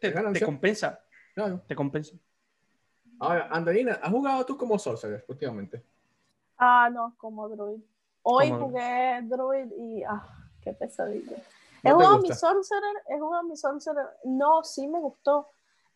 [0.00, 0.12] te,
[0.44, 1.62] compensa, Claro.
[1.68, 2.16] te compensa.
[3.20, 5.84] Ahora, Andalina, ¿has jugado tú como Sorcerer últimamente?
[6.58, 7.80] Ah, no, como Druid.
[8.22, 10.26] Hoy Como- jugué Druid y ah,
[10.60, 11.36] qué pesadilla.
[11.82, 12.48] He ¿No te jugado mi gusta?
[12.48, 12.96] Sorcerer,
[13.48, 14.06] mi Sorcerer.
[14.24, 15.48] No, sí me gustó,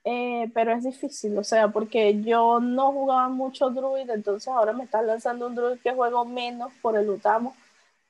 [0.05, 4.85] eh, pero es difícil, o sea, porque yo no jugaba mucho Druid, entonces ahora me
[4.85, 7.55] estás lanzando un Druid que juego menos por el Utamo.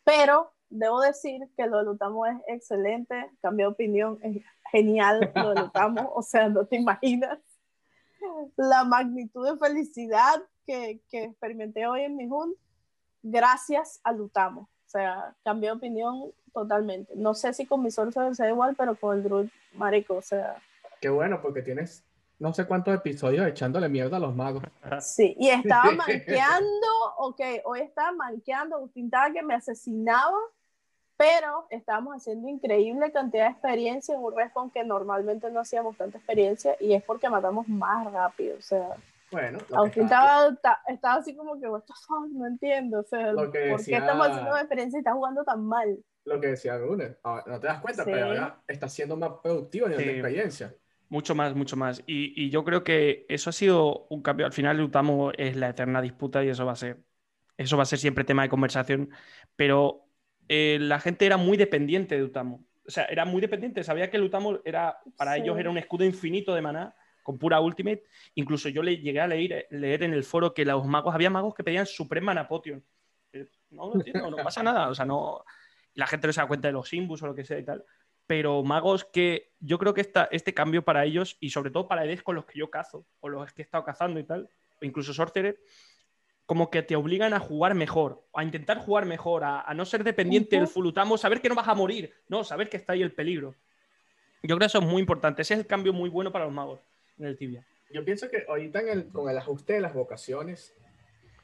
[0.05, 5.51] Pero debo decir que lo del Utamo es excelente, cambié de opinión, es genial lo
[5.51, 7.39] del Utamo, o sea, no te imaginas
[8.57, 12.57] la magnitud de felicidad que, que experimenté hoy en mi hunt
[13.23, 14.71] gracias al Utamo.
[14.97, 17.13] O sea, cambié de opinión totalmente.
[17.17, 20.57] No sé si con mi Sorcerer sea igual, pero con el Druid, marico, o sea,
[21.01, 22.05] Qué bueno, porque tienes
[22.39, 24.63] no sé cuántos episodios echándole mierda a los magos.
[25.01, 25.35] sí.
[25.39, 30.39] Y estaba manqueando, ok, hoy estaba manqueando, Agustín estaba que me asesinaba,
[31.17, 36.19] pero estábamos haciendo increíble cantidad de experiencia en un respawn que normalmente no hacíamos tanta
[36.19, 38.97] experiencia y es porque matamos más rápido, o sea.
[39.31, 43.33] Bueno, Agustín estaba, ta- estaba así como que, what the fuck, no entiendo, o sea,
[43.33, 45.99] Lo que ¿por decía- qué estamos haciendo una experiencia y está jugando tan mal?
[46.25, 47.17] lo que decía Gunnar.
[47.23, 48.11] Ahora, no te das cuenta, Sí.
[48.13, 50.03] pero ahora está siendo más productivo de Sí.
[50.09, 50.75] experiencia.
[51.09, 52.03] Mucho más, mucho más.
[52.05, 54.45] Y, y yo creo que eso ha sido un cambio.
[54.45, 56.99] Al final, el Utamo es la eterna disputa y eso va a ser,
[57.57, 59.09] eso va a ser siempre tema de conversación.
[59.55, 60.09] Pero
[60.49, 62.65] eh, la gente era muy dependiente de Utamo.
[62.85, 63.85] O sea, era muy dependiente.
[63.85, 65.43] Sabía que el Utamo era, para Sí.
[65.43, 66.96] ellos era un escudo infinito de maná
[67.27, 68.05] con pura ultimate.
[68.37, 71.57] Incluso yo le llegué a leer, leer en el foro que los magos, había magos
[71.57, 72.85] que pedían Supreme Mana Potion.
[73.33, 74.89] Eh, No, no entiendo, no pasa nada.
[74.89, 75.45] O sea, no.
[75.95, 77.85] La gente no se da cuenta de los Simbus o lo que sea y tal
[78.29, 82.05] pero magos que yo creo que esta, este cambio para ellos y sobre todo para
[82.05, 84.51] Edes con los que yo cazo o los que he estado cazando y tal,
[84.83, 85.61] o incluso Sorcerer,
[86.45, 90.03] como que te obligan a jugar mejor, a intentar jugar mejor, a, a no ser
[90.03, 93.13] dependiente del fulutamo, saber que no vas a morir, no, saber que está ahí el
[93.13, 93.55] peligro.
[94.43, 96.55] Yo creo que eso es muy importante, ese es el cambio muy bueno para los
[96.55, 96.81] magos
[97.19, 97.67] en el tibia.
[97.91, 100.75] Yo pienso que ahorita en el- con el ajuste de las vocaciones,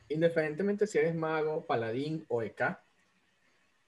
[0.08, 2.80] independientemente si eres mago, paladín o EK,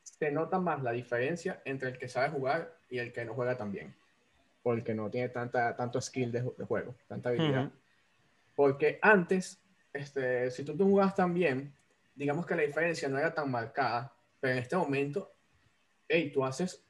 [0.03, 3.57] se nota más la diferencia entre el que sabe jugar y el que no juega
[3.57, 3.95] tan bien.
[4.63, 7.67] O el que no tiene tanta, tanto skill de, de juego, tanta habilidad.
[7.67, 7.73] Ujú.
[8.55, 9.61] Porque antes,
[9.93, 11.75] este, si tú no jugabas tan bien,
[12.15, 15.33] digamos que la diferencia no era tan marcada, pero en este momento,
[16.09, 16.83] hey, tú haces,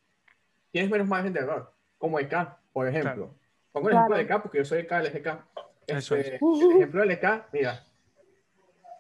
[0.71, 3.35] tienes menos margen de error, como EK, por ejemplo.
[3.75, 4.37] Pongo el ejemplo de Claro.
[4.39, 5.45] EK porque yo soy EK del GK.
[5.89, 7.85] Eso Este, el ejemplo del EK, mira,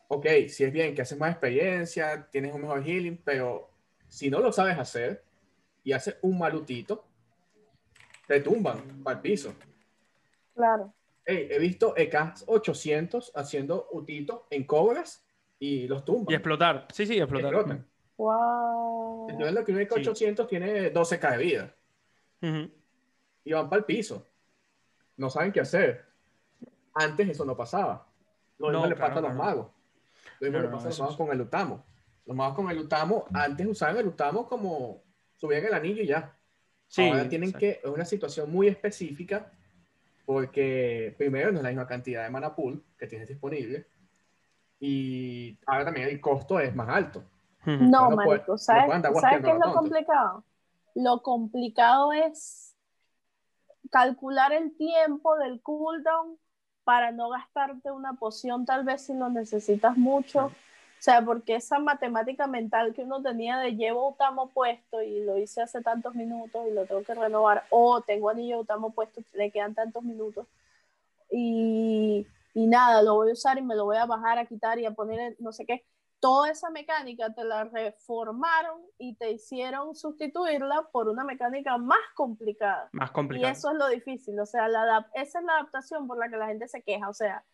[0.08, 3.70] ok, si es bien que haces más experiencia, tienes un mejor healing, pero
[4.08, 5.22] si no lo sabes hacer
[5.84, 7.06] y haces un malutito,
[8.26, 9.54] te tumban para el piso.
[10.56, 10.92] Claro.
[11.24, 15.24] Hey, he visto EKs 800 haciendo utitos en cobras
[15.60, 16.32] y los tumban.
[16.32, 17.54] Y explotar, sí, sí, explotar.
[17.54, 17.86] explotan.
[18.16, 19.28] Wow.
[19.30, 20.00] Entonces, lo que un EK Sí.
[20.00, 21.74] 800 tiene 12k de vida
[22.42, 22.70] Ujú.
[23.44, 24.26] y van para el piso.
[25.16, 26.04] No saben qué hacer.
[26.94, 28.06] Antes eso no pasaba.
[28.58, 29.66] Lo mismo No, le claro, pasa a los magos.
[30.40, 31.84] Lo mismo No, le no, pasa a los magos es- con el Utamo.
[32.26, 35.02] Los magos con el Utamo, antes usaban el Utamo como
[35.34, 36.34] subían el anillo y ya.
[36.88, 37.58] Sí, Ahora tienen exacto.
[37.60, 39.50] que, es una situación muy específica
[40.24, 43.86] porque primero no es la misma cantidad de mana pool que tienes disponible
[44.80, 47.22] y ahora también el costo es más alto.
[47.66, 49.78] No, No marico, no ¿sabes, ¿sabes qué es lo lo tonto.
[49.80, 50.44] complicado?
[50.94, 52.63] Lo complicado es
[53.94, 56.36] calcular el tiempo del cooldown
[56.82, 60.46] para no gastarte una poción tal vez si lo necesitas mucho.
[60.46, 60.52] O
[60.98, 65.62] sea, porque esa matemática mental que uno tenía de llevo Utamo puesto y lo hice
[65.62, 69.74] hace tantos minutos y lo tengo que renovar, o tengo anillo Utamo puesto, le quedan
[69.76, 70.48] tantos minutos.
[71.30, 74.80] Y, y nada, lo voy a usar y me lo voy a bajar, a quitar
[74.80, 75.84] y a poner no sé qué.
[76.24, 82.88] Toda esa mecánica te la reformaron y te hicieron sustituirla por una mecánica más complicada.
[82.92, 83.52] Más Y complicado.
[83.52, 86.46] eso es lo difícil, o sea, la esa es la adaptación por la que la
[86.46, 87.44] gente se queja, o sea,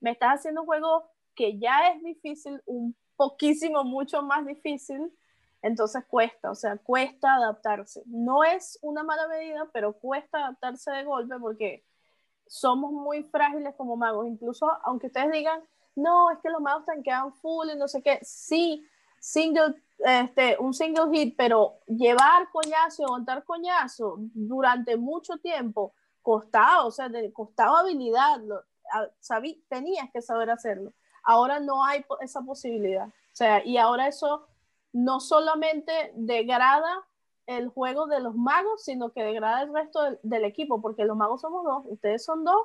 [0.00, 5.16] me estás haciendo un juego que ya es difícil, un poquísimo, mucho más difícil,
[5.62, 8.02] entonces cuesta, o sea, cuesta adaptarse.
[8.06, 11.84] No es una mala medida, pero cuesta adaptarse de golpe porque
[12.48, 15.62] somos muy frágiles como magos, incluso aunque ustedes digan,
[15.96, 18.86] no, es que los magos tanquean full y no sé qué, sí,
[19.18, 26.84] single, este, un single hit, pero llevar coñazo y aguantar coñazo durante mucho tiempo costaba,
[26.84, 30.92] o sea, costaba habilidad, lo- a- sabí- tenías que saber hacerlo.
[31.24, 33.08] Ahora no hay esa posibilidad.
[33.08, 34.46] O sea, y ahora eso
[34.92, 37.04] no solamente degrada
[37.46, 41.16] el juego de los magos, sino que degrada el resto del, del equipo, porque los
[41.16, 42.60] magos somos dos, ustedes son dos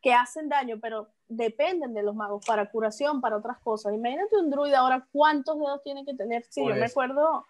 [0.00, 3.92] que hacen daño, pero dependen de los magos para curación, para otras cosas.
[3.92, 6.44] Imagínate un druid ahora, ¿cuántos dedos tiene que tener?
[6.48, 7.46] Sí, yo me Pues- acuerdo,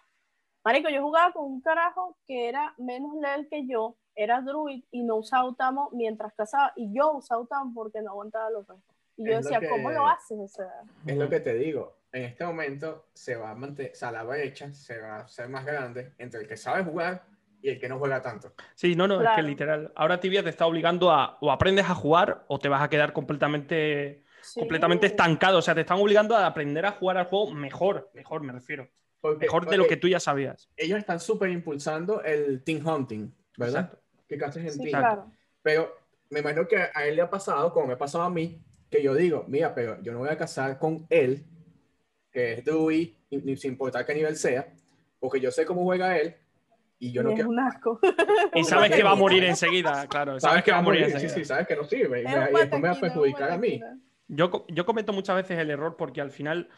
[0.65, 5.03] Marico, yo jugaba con un carajo que era menos level que yo, era druid y
[5.05, 8.95] no usaba Utamo mientras cazaba, y yo usaba Utamo porque no aguantaba los restos.
[9.17, 10.39] Y yo Es lo decía, que- ¿cómo lo haces?
[10.39, 10.73] O sea,
[11.07, 11.95] Es lo que te digo.
[12.11, 15.49] En este momento se va a mantener, o sea, la brecha se va a hacer
[15.49, 17.23] más grande entre el que sabe jugar
[17.61, 18.53] y el que no juega tanto.
[18.75, 19.93] Sí, no, no, es que literal.
[19.97, 23.13] Ahora Tibia te está obligando a o aprendes a jugar o te vas a quedar
[23.13, 24.61] completamente, sí.
[24.61, 25.59] completamente estancado.
[25.59, 28.89] O sea, te están obligando a aprender a jugar al juego mejor, mejor me refiero.
[29.21, 30.71] Porque, Mejor de lo que tú ya sabías.
[30.77, 33.87] ellos están súper impulsando el team hunting, ¿verdad?
[33.87, 34.03] Exacto.
[34.29, 34.91] Que cases en Sí, team.
[35.01, 35.33] claro.
[35.61, 35.93] Pero
[36.31, 39.03] me imagino que a él le ha pasado, como me ha pasado a mí, que
[39.03, 41.45] yo digo, mira, pero yo no voy a casar con él,
[42.31, 43.17] que es Dewey,
[43.57, 44.73] sin importar qué nivel sea,
[45.19, 46.37] porque yo sé cómo juega él
[46.99, 47.51] y yo no es quiero.
[47.51, 48.01] un asco.
[48.55, 50.39] Y sabes que va a morir enseguida, claro.
[50.41, 51.35] Sabes que va a morir Sí, enseguida.
[51.35, 53.81] sí, sabes que no sirve y, Es después me va a perjudicar a mí.
[54.27, 56.69] Yo, yo cometo muchas veces el error porque al final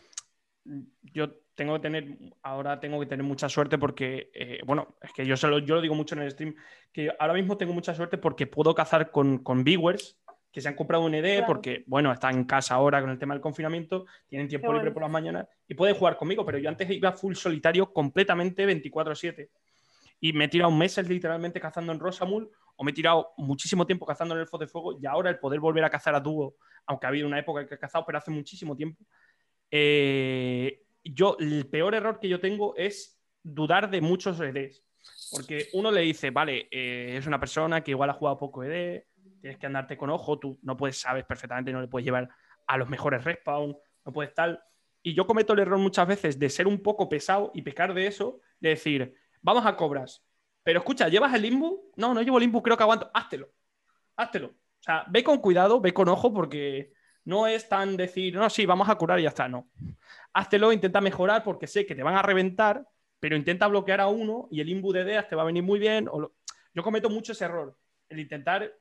[1.03, 5.27] yo tengo que tener, ahora tengo que tener mucha suerte porque, eh, bueno, es que
[5.27, 6.55] yo, se lo, yo lo digo mucho en el stream,
[6.93, 10.19] que ahora mismo tengo mucha suerte porque puedo cazar con, con viewers
[10.53, 11.47] que se han comprado un ED Claro.
[11.47, 14.85] porque, bueno, están en casa ahora con el tema del confinamiento, tienen tiempo Qué libre
[14.91, 14.95] bueno.
[14.95, 19.49] por las mañanas y pueden jugar conmigo, pero yo antes iba full solitario completamente 24/7
[20.21, 24.07] y me he tirado meses literalmente cazando en Rosamul o me he tirado muchísimo tiempo
[24.07, 26.57] cazando en Elfos de Fuego y ahora el poder volver a cazar a dúo,
[26.87, 29.05] aunque ha habido una época que he cazado, pero hace muchísimo tiempo,
[29.71, 34.85] eh, yo, el peor error que yo tengo es dudar de muchos EDs.
[35.31, 39.05] Porque uno le dice, vale, eh, es una persona que igual ha jugado poco ED,
[39.41, 42.29] tienes que andarte con ojo, tú no puedes, sabes perfectamente, no le puedes llevar
[42.67, 44.63] a los mejores respawn, no puedes tal.
[45.03, 48.07] Y yo cometo el error muchas veces de ser un poco pesado y pecar de
[48.07, 50.23] eso, de decir, vamos a cobras.
[50.63, 51.91] Pero escucha, ¿llevas el limbo?
[51.97, 53.11] No, no llevo el limbo, creo que aguanto.
[53.15, 53.49] Háztelo.
[54.17, 54.49] Háztelo.
[54.49, 56.93] O sea, ve con cuidado, ve con ojo, porque
[57.25, 59.49] no es tan decir, no, sí, vamos a curar y ya está.
[59.49, 59.71] No.
[60.33, 62.87] Háztelo, intenta mejorar porque sé que te van a reventar,
[63.19, 65.79] pero intenta bloquear a uno y el imbu de ideas te va a venir muy
[65.79, 66.09] bien.
[66.11, 66.35] O lo-
[66.75, 67.77] Yo cometo mucho ese error,
[68.09, 68.73] el intentar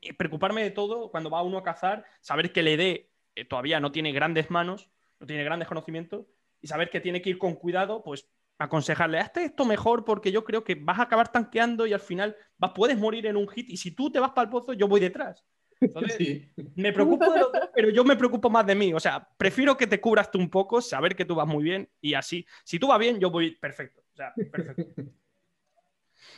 [0.00, 3.80] eh, preocuparme de todo cuando va uno a cazar, saber que el ED eh, todavía
[3.80, 6.26] no tiene grandes manos, no tiene grandes conocimientos,
[6.60, 8.28] y saber que tiene que ir con cuidado, pues
[8.64, 12.36] aconsejarle, hazte esto mejor porque yo creo que vas a acabar tanqueando y al final
[12.58, 14.88] vas, puedes morir en un hit y si tú te vas para el pozo, yo
[14.88, 15.44] voy detrás.
[15.80, 16.48] Entonces, Sí.
[16.76, 18.94] me preocupo de los dos, pero yo me preocupo más de mí.
[18.94, 21.88] O sea, prefiero que te cubras tú un poco, saber que tú vas muy bien
[22.00, 22.46] y así.
[22.64, 24.00] Si tú vas bien, yo voy perfecto.
[24.12, 25.02] O sea, perfecto.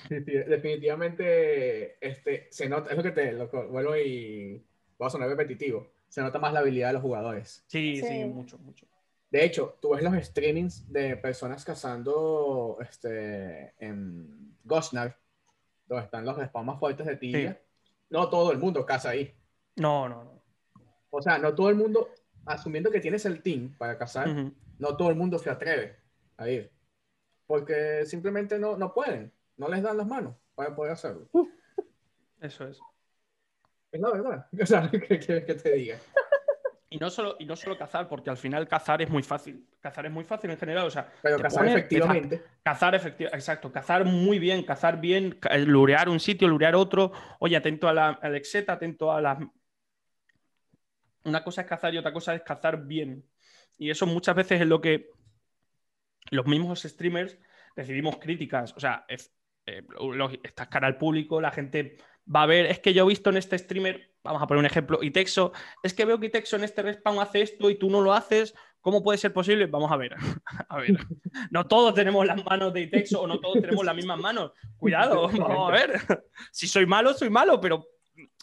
[0.08, 4.62] Sí, sí, definitivamente este, se nota, es lo que te lo vuelvo y
[4.98, 7.64] voy a sonar repetitivo, se nota más la habilidad de los jugadores.
[7.68, 8.24] Sí, sí, Sí.
[8.24, 8.86] mucho, mucho.
[9.34, 15.18] De hecho, tú ves los streamings de personas cazando este, en Gosnar,
[15.88, 17.60] donde están los spawns más fuertes de tibia.
[18.10, 19.34] No todo el mundo caza ahí.
[19.74, 20.40] No, no, no.
[21.10, 22.10] O sea, no todo el mundo,
[22.46, 24.28] asumiendo que tienes el team para cazar,
[24.78, 25.96] no todo el mundo se atreve
[26.36, 26.70] a ir.
[27.44, 31.28] Porque simplemente no, no pueden, no les dan las manos para poder hacerlo.
[32.40, 32.78] Eso es.
[33.90, 34.46] Es la verdad.
[34.62, 35.98] O sea, ¿qué quieres que te diga?
[36.94, 39.66] Y no, solo, y no solo cazar, porque al final cazar es muy fácil.
[39.80, 40.86] Cazar es muy fácil en general.
[40.86, 42.44] O sea, Pero cazar pones- efectivamente.
[42.62, 47.10] Cazar efectivamente, exacto, cazar muy bien, cazar bien, eh, lurear un sitio, lurear otro.
[47.40, 49.38] Oye, atento a la, al exeta, atento a las.
[51.24, 53.24] Una cosa es cazar y otra cosa es cazar bien.
[53.76, 55.10] Y eso muchas veces es lo que
[56.30, 57.36] los mismos streamers
[57.74, 58.72] recibimos críticas.
[58.76, 59.34] O sea, es,
[59.66, 59.82] eh,
[60.44, 61.96] estás cara al público, la gente
[62.32, 62.66] va a ver.
[62.66, 65.52] Es que yo he visto en este streamer, vamos a poner un ejemplo, Itexo.
[65.82, 68.54] Es que veo que Itexo en este respawn hace esto y tú no lo haces.
[68.80, 69.66] ¿Cómo puede ser posible?
[69.66, 70.14] Vamos a ver.
[70.68, 70.98] A ver.
[71.50, 74.52] No todos tenemos las manos de Itexo o no todos tenemos las mismas manos.
[74.76, 76.00] Cuidado, vamos a ver.
[76.52, 77.86] Si soy malo, soy malo, pero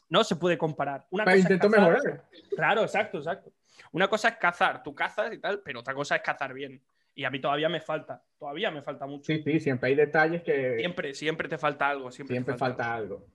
[0.09, 1.05] no se puede comparar.
[1.11, 2.25] Una es intento cazar- mejorar.
[2.55, 3.51] Claro, exacto, exacto.
[3.91, 6.81] Una cosa es cazar, tú cazas y tal, pero otra cosa es cazar bien.
[7.13, 9.25] Y a mí todavía me falta, todavía me falta mucho.
[9.25, 10.77] Sí, sí, siempre hay detalles que...
[10.77, 12.09] Siempre, siempre te falta algo.
[12.09, 13.25] Siempre, siempre falta, algo.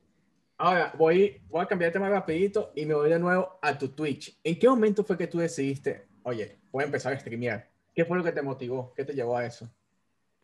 [0.59, 3.89] Ahora, voy, voy a cambiar de tema rapidito y me voy de nuevo a tu
[3.89, 4.39] Twitch.
[4.43, 7.71] ¿En qué momento fue que tú decidiste, oye, voy a empezar a streamear?
[7.95, 8.95] ¿Qué fue lo que te motivó?
[8.95, 9.71] ¿Qué te llevó a eso?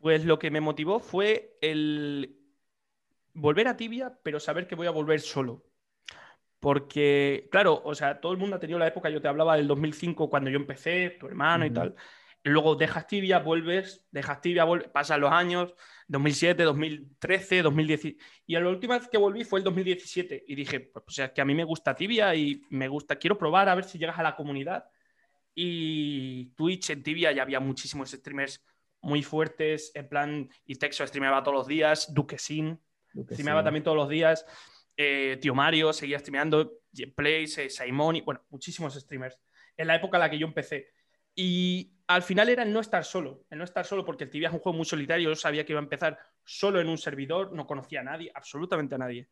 [0.01, 2.37] Pues lo que me motivó fue el
[3.33, 5.65] volver a Tibia, pero saber que voy a volver solo.
[6.61, 9.67] Porque, claro, o sea, todo el mundo ha tenido la época, yo te hablaba del
[9.67, 11.97] 2005 cuando yo empecé, tu hermano y tal.
[12.45, 15.75] Luego dejas Tibia, vuelves, dejas Tibia, vuelves, pasan los años,
[16.09, 18.17] 2007, 2013, 2010.
[18.47, 20.45] Y la última vez que volví fue el 2017.
[20.47, 23.39] Y dije, pues, o sea, que a mí me gusta Tibia y me gusta, quiero
[23.39, 24.85] probar a ver si llegas a la comunidad.
[25.55, 28.65] Y Twitch en Tibia ya había muchísimos streamers
[29.03, 32.81] muy fuertes, en plan, y Texo streameaba todos los días, Duquesin
[33.31, 34.47] streameaba también todos los días,
[34.97, 36.81] eh, Tío Mario seguía streameando,
[37.15, 39.39] Plays, eh, Simon, y bueno, muchísimos streamers.
[39.77, 40.89] En la época en la que yo empecé.
[41.35, 44.49] Y al final era el no estar solo, el no estar solo, porque el Tibia
[44.49, 47.53] es un juego muy solitario, yo sabía que iba a empezar solo en un servidor,
[47.53, 49.29] no conocía a nadie, absolutamente a nadie.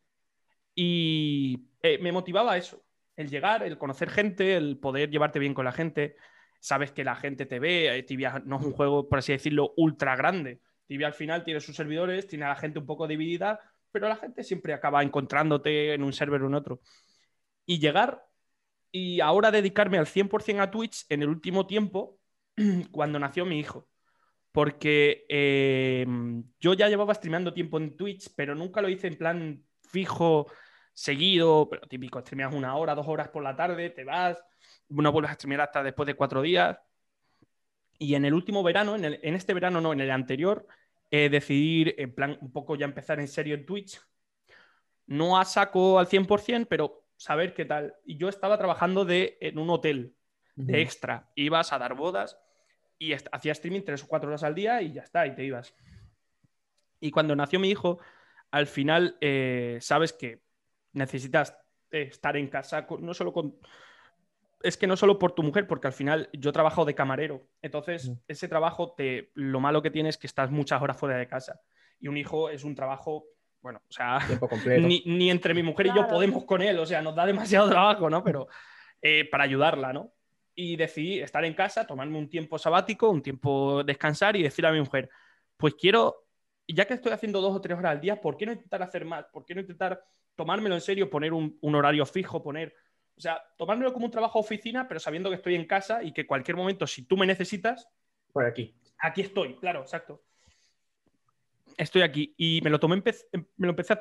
[0.75, 2.85] Y eh, me motivaba eso,
[3.17, 6.17] el llegar, el conocer gente, el poder llevarte bien con la gente,
[6.61, 9.75] sabes que la gente te ve, eh, Tibia no es un juego, por así decirlo,
[9.77, 10.61] ultra grande.
[10.87, 13.61] Tibia al final tiene sus servidores, tiene a la gente un poco dividida,
[13.91, 16.81] pero la gente siempre acaba encontrándote en un server o en otro.
[17.67, 18.25] Y llegar
[18.93, 22.19] y ahora dedicarme al 100% a Twitch en el último tiempo,
[22.91, 23.89] cuando nació mi hijo.
[24.53, 26.07] Porque eh,
[26.59, 30.47] yo ya llevaba streameando tiempo en Twitch, pero nunca lo hice en plan fijo,
[30.93, 34.39] seguido, pero típico, streameas una hora, dos horas por la tarde, te vas,
[34.89, 36.79] no vuelves a streamear hasta después de cuatro días.
[37.99, 40.67] Y en el último verano, en, este verano no, en el anterior,
[41.11, 44.01] eh, decidí en plan un poco ya empezar en serio en Twitch.
[45.07, 47.95] No a saco al 100%, pero saber qué tal.
[48.05, 50.17] Y yo estaba trabajando de, en un hotel
[50.57, 51.31] de extra.
[51.35, 52.39] Ibas a dar bodas
[52.99, 55.75] y hacía streaming tres o cuatro horas al día y ya está, y te ibas.
[56.99, 57.99] Y cuando nació mi hijo,
[58.51, 60.43] al final eh, sabes que
[60.93, 61.57] necesitas
[61.91, 63.59] eh, estar en casa, no solo con
[64.63, 67.47] es que no solo por tu mujer, porque al final yo trabajo de camarero.
[67.63, 71.27] Entonces, ese trabajo, te, lo malo que tienes es que estás muchas horas fuera de
[71.27, 71.61] casa.
[71.99, 73.25] Y un hijo es un trabajo,
[73.63, 74.19] bueno, o sea,
[74.81, 78.09] ni, entre mi mujer y yo podemos con él, o sea, nos da demasiado trabajo,
[78.09, 78.23] ¿no?
[78.25, 78.49] Pero
[79.03, 80.13] eh, para ayudarla, ¿no?
[80.55, 84.73] Y decidí estar en casa, tomarme un tiempo sabático, un tiempo descansar y decir a
[84.73, 85.09] mi mujer,
[85.57, 86.27] pues quiero,
[86.67, 89.05] ya que estoy haciendo dos o tres horas al día, ¿por qué no intentar hacer
[89.05, 89.27] más?
[89.33, 90.03] ¿Por qué no intentar
[90.35, 92.75] tomármelo en serio, poner un, un horario fijo, poner
[93.21, 96.27] o sea, tomármelo como un trabajo oficina, pero sabiendo que estoy en casa y que
[96.27, 97.87] cualquier momento, si tú me necesitas.
[98.33, 98.75] Por aquí.
[98.99, 100.23] Aquí estoy, claro, exacto.
[101.81, 102.35] Estoy aquí.
[102.37, 104.01] Y me lo tomé, em, me lo empecé a,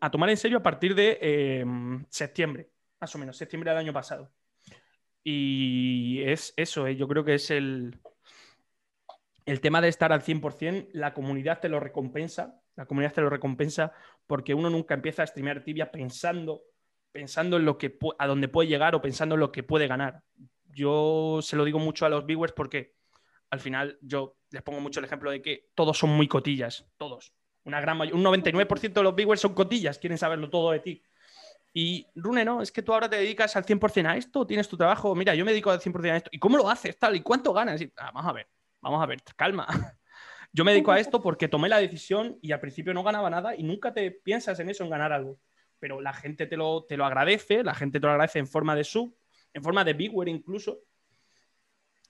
[0.00, 2.70] a tomar en serio a partir de em, septiembre,
[3.00, 4.30] más o menos, septiembre del año pasado.
[5.22, 7.98] Y es eso, eh, yo creo que es el,
[9.46, 13.30] el tema de estar al 100%, la comunidad te lo recompensa, la comunidad te lo
[13.30, 13.94] recompensa
[14.26, 16.64] porque uno nunca empieza a streamear tibia pensando
[17.12, 20.22] pensando en lo que a dónde puede llegar o pensando en lo que puede ganar.
[20.64, 22.96] Yo se lo digo mucho a los viewers porque
[23.50, 27.34] al final yo les pongo mucho el ejemplo de que todos son muy cotillas, todos.
[27.64, 31.02] Una gran un 99% de los viewers son cotillas, quieren saberlo todo de ti.
[31.72, 34.76] Y Rune, no, es que tú ahora te dedicas al 100% a esto, tienes tu
[34.76, 36.30] trabajo, mira, yo me dedico al 100% a esto.
[36.32, 36.98] ¿Y cómo lo haces?
[36.98, 37.80] Tal, ¿y cuánto ganas?
[37.96, 38.48] Ah, vamos a ver,
[38.80, 39.66] vamos a ver, calma.
[40.56, 43.56] Yo me dedico a esto porque tomé la decisión y al principio no ganaba nada
[43.56, 45.40] y nunca te piensas en eso, en ganar algo
[45.84, 48.74] pero la gente te lo, te lo agradece, la gente te lo agradece en forma
[48.74, 49.14] de sub,
[49.52, 50.80] en forma de bigware incluso.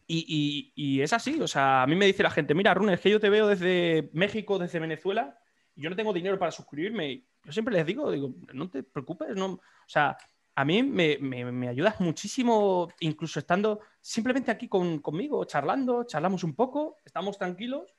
[0.07, 3.11] Y, es así, o sea, a mí me dice la gente, mira, Rune, es que
[3.11, 5.39] yo te veo desde México, desde Venezuela,
[5.75, 7.25] y yo no tengo dinero para suscribirme.
[7.43, 10.17] Yo siempre les digo, digo, no te preocupes, no, o sea,
[10.55, 17.39] a mí me, ayudas muchísimo, incluso estando simplemente aquí conmigo, charlando, charlamos un poco, estamos
[17.39, 17.95] tranquilos,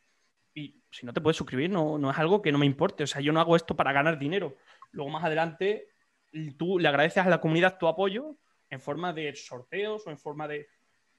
[0.53, 3.07] y si no te puedes suscribir, no, no es algo que no me importe, o
[3.07, 4.55] sea, yo no hago esto para ganar dinero,
[4.95, 5.89] Luego más adelante
[6.57, 8.37] tú le agradeces a la comunidad tu apoyo
[8.69, 10.67] en forma de sorteos o en forma de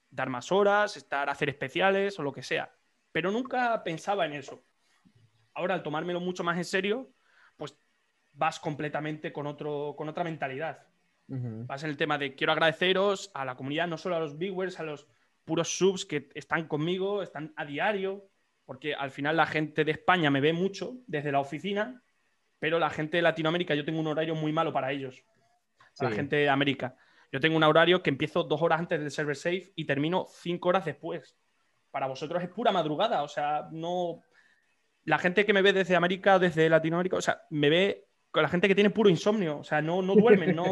[0.09, 2.73] dar más horas, estar hacer especiales o lo que sea.
[3.11, 4.63] Pero nunca pensaba en eso.
[5.53, 7.11] Ahora al tomármelo mucho más en serio,
[7.55, 7.77] pues
[8.33, 10.85] vas completamente con, otro, con otra mentalidad.
[11.29, 14.79] Vas en el tema de quiero agradeceros a la comunidad, no solo a los viewers,
[14.79, 15.07] a los
[15.43, 18.29] puros subs que están conmigo, están a diario,
[18.63, 22.01] porque al final la gente de España me ve mucho desde la oficina
[22.59, 25.23] pero la gente de Latinoamérica, yo tengo un horario muy malo para ellos.
[25.99, 26.95] La gente de América.
[27.31, 30.69] Yo tengo un horario que empiezo dos horas antes del server safe y termino cinco
[30.69, 31.35] horas después.
[31.91, 34.21] Para vosotros es pura madrugada, o sea, no.
[35.05, 38.49] La gente que me ve desde América, desde Latinoamérica, o sea, me ve con la
[38.49, 40.65] gente que tiene puro insomnio, o sea, no, no duermen, no,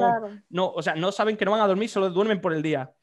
[0.50, 2.94] no, o sea, no saben que no van a dormir, solo duermen por el día.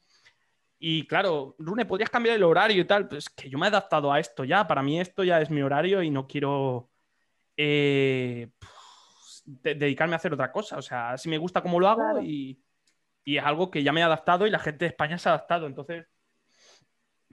[0.84, 3.07] Y claro, Rune, podrías cambiar el horario y tal.
[3.07, 4.66] Pues que yo me he adaptado a esto ya.
[4.66, 6.90] Para mí esto ya es mi horario y no quiero
[7.57, 8.50] eh,
[9.44, 10.78] dedicarme a hacer otra cosa.
[10.78, 12.61] O sea, si me gusta cómo lo hago y,
[13.24, 15.32] y, es algo que ya me he adaptado y la gente de España se ha
[15.32, 15.66] adaptado.
[15.66, 16.06] Entonces,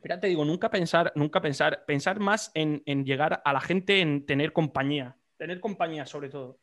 [0.01, 4.25] te digo, nunca pensar, nunca pensar, pensar más en, en llegar a la gente, en
[4.25, 5.17] tener compañía.
[5.37, 6.59] Tener compañía sobre todo.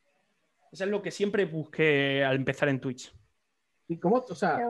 [0.72, 3.14] Eso es lo que siempre busqué al empezar en Twitch.
[3.88, 4.60] ¿Y cómo, o sea,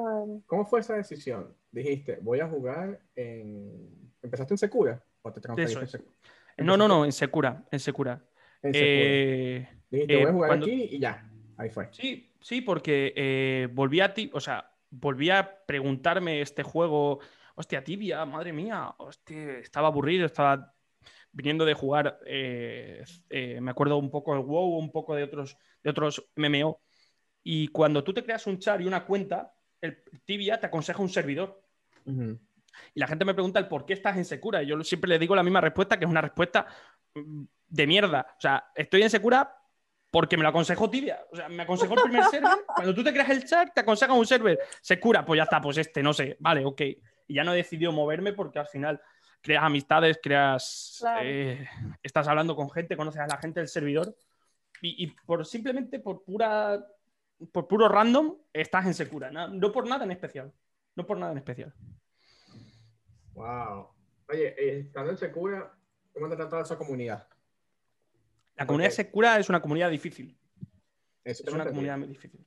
[0.47, 1.55] cómo fue esa decisión?
[1.73, 4.13] Dijiste, voy a jugar en...
[4.23, 5.03] ¿Empezaste en Secura?
[5.23, 5.81] ¿O te Eso
[6.59, 8.23] No, no, no, en Secura, en Secura.
[8.63, 8.91] En Secura.
[8.91, 11.26] Eh, Dijiste, voy a eh, jugar aquí y ya,
[11.57, 11.89] ahí fue.
[11.93, 17.21] Sí, sí, porque eh, volví a ti, o sea, volví a preguntarme este juego,
[17.55, 20.75] hostia, tibia, madre mía, hostia, estaba aburrido, estaba
[21.33, 26.31] viniendo de jugar, me acuerdo un poco del WoW, un poco de otros, de otros
[26.35, 26.81] MMO,
[27.49, 31.09] y cuando tú te creas un chat y una cuenta, el Tibia te aconseja un
[31.09, 31.63] servidor.
[32.05, 34.65] Y la gente me pregunta el por qué estás en Secura.
[34.65, 36.67] Y yo siempre le digo la misma respuesta, que es una respuesta
[37.15, 38.27] mm, de mierda.
[38.37, 39.57] O sea, estoy en Secura
[40.17, 41.27] porque me lo aconsejó Tibia.
[41.31, 42.65] O sea, me aconsejó el primer server.
[42.75, 44.59] Cuando tú te creas el chat, te aconseja un server.
[44.81, 46.39] Secura, pues ya está, pues este, no sé.
[46.41, 46.81] Vale, ok.
[47.27, 48.99] Y ya no he decidido moverme porque al final
[49.43, 51.05] creas amistades, creas.
[51.21, 51.69] Eh,
[52.03, 54.17] estás hablando con gente, conoces a la gente del servidor.
[54.81, 56.83] Y, y por simplemente por pura
[57.53, 59.31] por puro random, estás en Secura.
[59.31, 60.51] No, por nada en especial.
[60.95, 61.75] No por nada en especial.
[63.35, 63.91] Wow.
[64.31, 65.75] Oye, eh, estando en Secura,
[66.15, 67.29] ¿cómo te trata esa comunidad?
[68.57, 70.37] La comunidad Secura es una comunidad difícil.
[71.25, 72.45] es una comunidad muy difícil.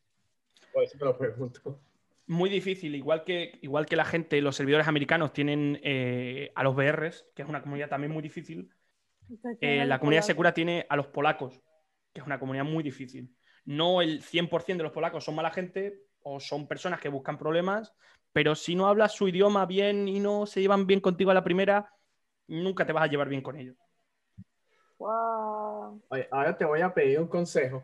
[0.74, 1.80] Pues lo pregunto.
[2.28, 6.76] Muy difícil, igual que, igual que la gente, los servidores americanos tienen eh, a los
[6.76, 8.72] BRs, que es una comunidad también muy difícil.
[9.62, 11.60] Eh, la comunidad Secura tiene a los polacos,
[12.14, 13.36] que es una comunidad muy difícil
[13.70, 17.94] no el 100% de los polacos son mala gente o son personas que buscan problemas,
[18.34, 21.44] pero si no hablas su idioma bien y no se llevan bien contigo a la
[21.44, 21.94] primera,
[22.48, 23.78] nunca te vas a llevar bien con ellos.
[25.00, 27.84] Ahora te voy a pedir un consejo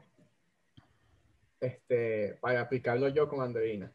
[1.60, 3.92] este, para aplicarlo yo con Andreina.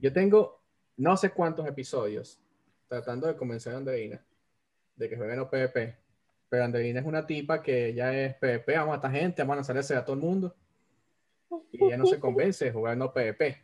[0.00, 0.60] Yo tengo
[0.96, 2.40] no sé cuántos episodios
[2.88, 4.24] tratando de convencer a Andreina
[4.96, 5.96] de que jueguen o PvP.
[6.48, 9.56] Pero Andreina es una tipa que ya es PvP, vamos a esta gente, vamos a
[9.56, 10.54] lanzarse a todo el mundo
[11.72, 13.56] y ella no se convence jugando PvP.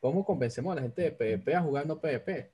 [0.00, 2.50] ¿Cómo convencemos a la gente de PvP a jugar PvP?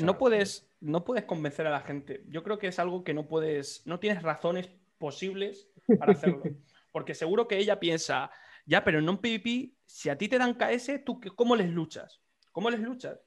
[0.00, 2.24] No, puedes, no puedes convencer a la gente.
[2.28, 6.42] Yo creo que es algo que no puedes, no tienes razones posibles para hacerlo.
[6.92, 8.30] Porque seguro que ella piensa,
[8.64, 12.22] ya, pero en un PvP, si a ti te dan KS, ¿tú cómo les luchas?
[12.52, 13.20] ¿Cómo les luchas?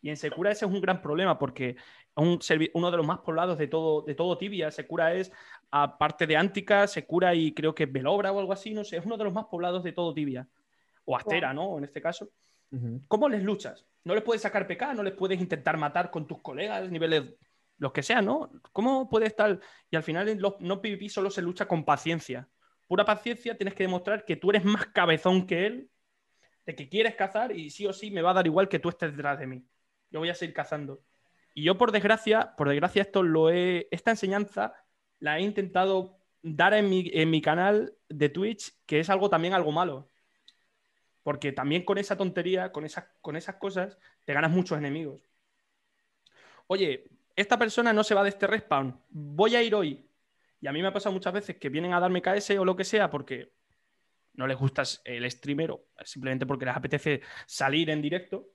[0.00, 1.76] Y en Secura ese es un gran problema porque
[2.14, 2.38] un,
[2.74, 5.32] uno de los más poblados de todo, de todo Tibia, Secura es
[5.70, 9.16] aparte de Antica, Secura y creo que Belobra o algo así, no sé, es uno
[9.16, 10.48] de los más poblados de todo Tibia.
[11.04, 11.78] O Astera, ¿no?
[11.78, 12.30] En este caso.
[13.08, 13.86] ¿Cómo les luchas?
[14.06, 17.34] No les puedes sacar PK, no les puedes intentar matar con tus colegas, niveles,
[17.76, 18.48] los que sean, ¿no?
[18.72, 19.58] ¿Cómo puede estar?
[19.90, 22.48] Y al final en no PvP solo se lucha con paciencia.
[22.86, 25.90] Pura paciencia, tienes que demostrar que tú eres más cabezón que él,
[26.64, 28.90] de que quieres cazar y sí o sí me va a dar igual que tú
[28.90, 29.66] estés detrás de mí.
[30.10, 31.02] Yo voy a seguir cazando.
[31.52, 34.72] Y yo, por desgracia, por desgracia, esto lo he, esta enseñanza
[35.18, 40.12] la he intentado dar en mi, canal de Twitch, que es algo también algo malo.
[41.26, 45.28] Porque también con esa tontería, con esas, con esas cosas, te ganas muchos enemigos.
[46.68, 50.08] Oye, esta persona no se va de este respawn, voy a ir hoy.
[50.60, 52.76] Y a mí me ha pasado muchas veces que vienen a darme KS o lo
[52.76, 53.52] que sea porque
[54.34, 58.48] no les gusta el streamer o simplemente porque les apetece salir en directo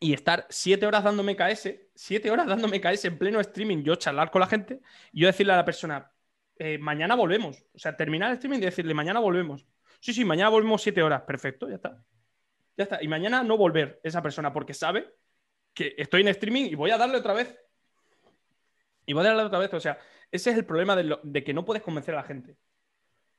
[0.00, 4.32] y estar siete horas dándome KS, siete horas dándome KS en pleno streaming, yo charlar
[4.32, 4.80] con la gente
[5.12, 6.10] y yo decirle a la persona,
[6.56, 7.64] eh, mañana volvemos.
[7.74, 9.68] O sea, terminar el streaming y decirle, mañana volvemos.
[10.00, 11.22] Sí, sí, mañana volvemos siete horas.
[11.22, 12.02] Perfecto, ya está.
[12.76, 13.02] Ya está.
[13.02, 15.14] Y mañana no volver esa persona porque sabe
[15.74, 17.58] que estoy en streaming y voy a darle otra vez.
[19.06, 19.72] Y voy a darle otra vez.
[19.74, 19.98] O sea,
[20.30, 22.56] ese es el problema de, de que no puedes convencer a la gente.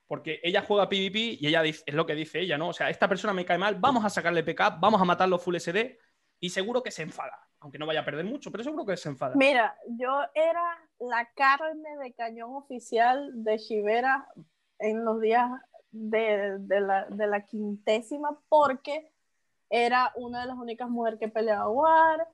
[0.07, 2.69] Porque ella juega PvP y ella es lo que dice ella, ¿no?
[2.69, 5.55] O sea, esta persona me cae mal, vamos a sacarle PK, vamos a matarlo full
[5.55, 5.99] SD
[6.39, 9.09] y seguro que se enfada, aunque no vaya a perder mucho, pero seguro que se
[9.09, 9.35] enfada.
[9.35, 14.27] Mira, yo era la carne de cañón oficial de Shivera
[14.79, 15.49] en los días
[15.91, 19.11] de, la, quintésima porque
[19.69, 22.27] era una de las únicas mujeres que peleaba War,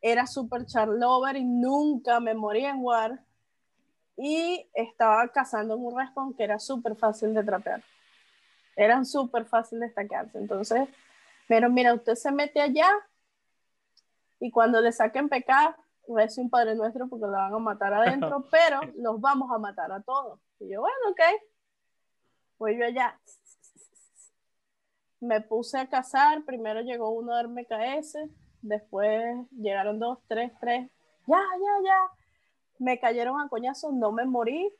[0.00, 3.20] era super charlover y nunca me moría en War
[4.16, 7.82] y estaba cazando en un respawn que era súper fácil de trapear.
[8.76, 10.38] Eran súper fácil de destacarse.
[10.38, 10.88] Entonces,
[11.48, 12.90] pero mira, usted se mete allá
[14.38, 15.74] y cuando le saquen pecado,
[16.08, 19.92] rece un Padre Nuestro porque lo van a matar adentro, pero los vamos a matar
[19.92, 20.40] a todos.
[20.58, 21.20] Y yo, bueno, ok.
[22.60, 23.18] Pues yo allá
[25.18, 28.18] me puse a cazar, primero llegó uno a darme KS,
[28.60, 30.90] después llegaron dos, tres, tres,
[31.26, 31.98] ya, ya, ya,
[32.78, 34.70] me cayeron a coñazos, no me morí,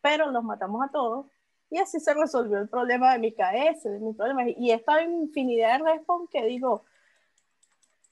[0.00, 1.26] pero los matamos a todos.
[1.68, 4.48] Y así se resolvió el problema de mi KS, de mi problema.
[4.48, 6.86] Y esta infinidad de respawn que digo,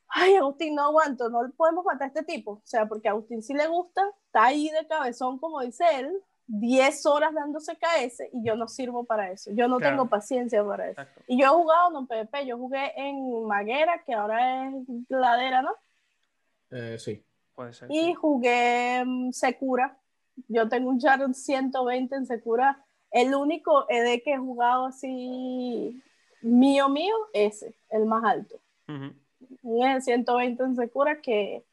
[0.09, 2.51] ay, Agustín, no aguanto, no podemos matar a este tipo.
[2.53, 6.13] O sea, porque Agustín sí le gusta, está ahí de cabezón, como dice él,
[6.47, 9.51] 10 horas dándose KS y yo no sirvo para eso.
[9.53, 9.93] Yo no Claro.
[9.97, 11.01] tengo paciencia para eso.
[11.01, 11.23] Exacto.
[11.27, 14.75] Y yo he jugado no en PvP, yo jugué en Maguera, que ahora es
[15.09, 15.71] ladera, ¿no?
[16.71, 17.25] Eh, sí.
[17.55, 17.91] Puede ser.
[17.91, 18.15] Y sí.
[18.15, 19.97] jugué en Secura.
[20.49, 22.85] Yo tengo un Sharon 120 en Secura.
[23.11, 26.03] El único ED que he jugado así
[26.43, 28.57] mío, mío, ese, el más alto.
[28.89, 29.15] Ujú.
[29.63, 31.65] Un ED 120 en Secura que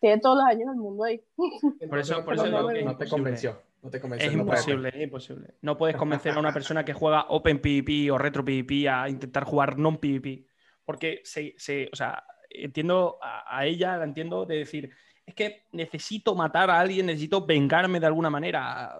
[0.00, 1.20] tiene todos los años del mundo ahí.
[1.88, 3.62] Por eso- por eso no, no es te convenció.
[3.82, 4.28] No te convenció.
[4.30, 4.58] Es no puede.
[4.60, 5.54] imposible, es imposible.
[5.62, 9.44] No puedes convencer a una persona que juega Open PvP o Retro PvP a intentar
[9.44, 10.44] jugar non PvP.
[10.84, 14.90] Porque se, se- o sea, entiendo a, a ella, la entiendo de decir,
[15.24, 18.94] es que necesito matar a alguien, necesito vengarme de alguna manera.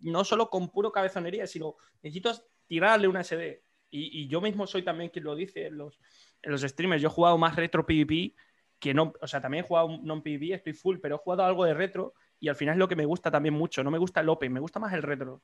[0.00, 2.32] No solo con puro cabezonería, sino necesito
[2.66, 3.62] tirarle una SD.
[3.90, 6.00] Y, y yo mismo soy también quien lo dice en los,
[6.42, 7.00] en los streamers.
[7.00, 8.34] Yo he jugado más Retro PvP
[8.78, 11.64] que no, o sea, también he jugado non PvP, estoy full, pero he jugado algo
[11.64, 13.82] de retro y al final es lo que me gusta también mucho.
[13.82, 15.42] No me gusta el Open, me gusta más el retro.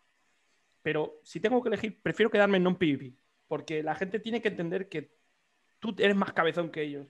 [0.82, 3.14] Pero si tengo que elegir, prefiero quedarme en non-PvP.
[3.48, 5.14] Porque la gente tiene que entender que
[5.78, 7.06] tú eres más cabezón que ellos.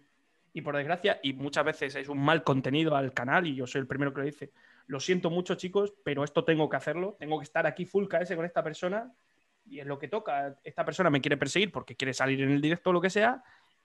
[0.53, 3.81] Y por desgracia, y muchas veces es un mal contenido al canal, y yo soy
[3.81, 4.53] el primero que lo dice.
[4.87, 7.17] Lo siento mucho, chicos, pero esto tengo que hacerlo.
[7.19, 9.11] Tengo que estar aquí full KS con esta persona.
[9.65, 10.59] Y es lo que toca.
[10.63, 13.43] Esta persona me quiere perseguir porque quiere salir en el directo o lo que sea.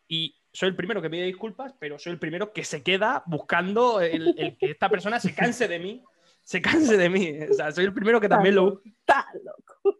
[0.08, 4.01] Y soy el primero que pide disculpas, pero soy el primero que se queda buscando
[4.01, 6.03] el, el que esta persona se canse de mí.
[6.43, 7.39] Se canse de mí.
[7.49, 8.82] O sea, soy el primero que también lo.
[8.86, 9.97] Está loco.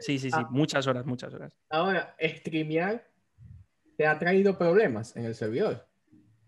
[0.00, 0.38] Sí, sí, sí.
[0.40, 0.48] Ah.
[0.50, 1.54] Muchas horas, muchas horas.
[1.68, 3.06] Ahora, streamear
[3.96, 5.86] te ha traído problemas en el servidor.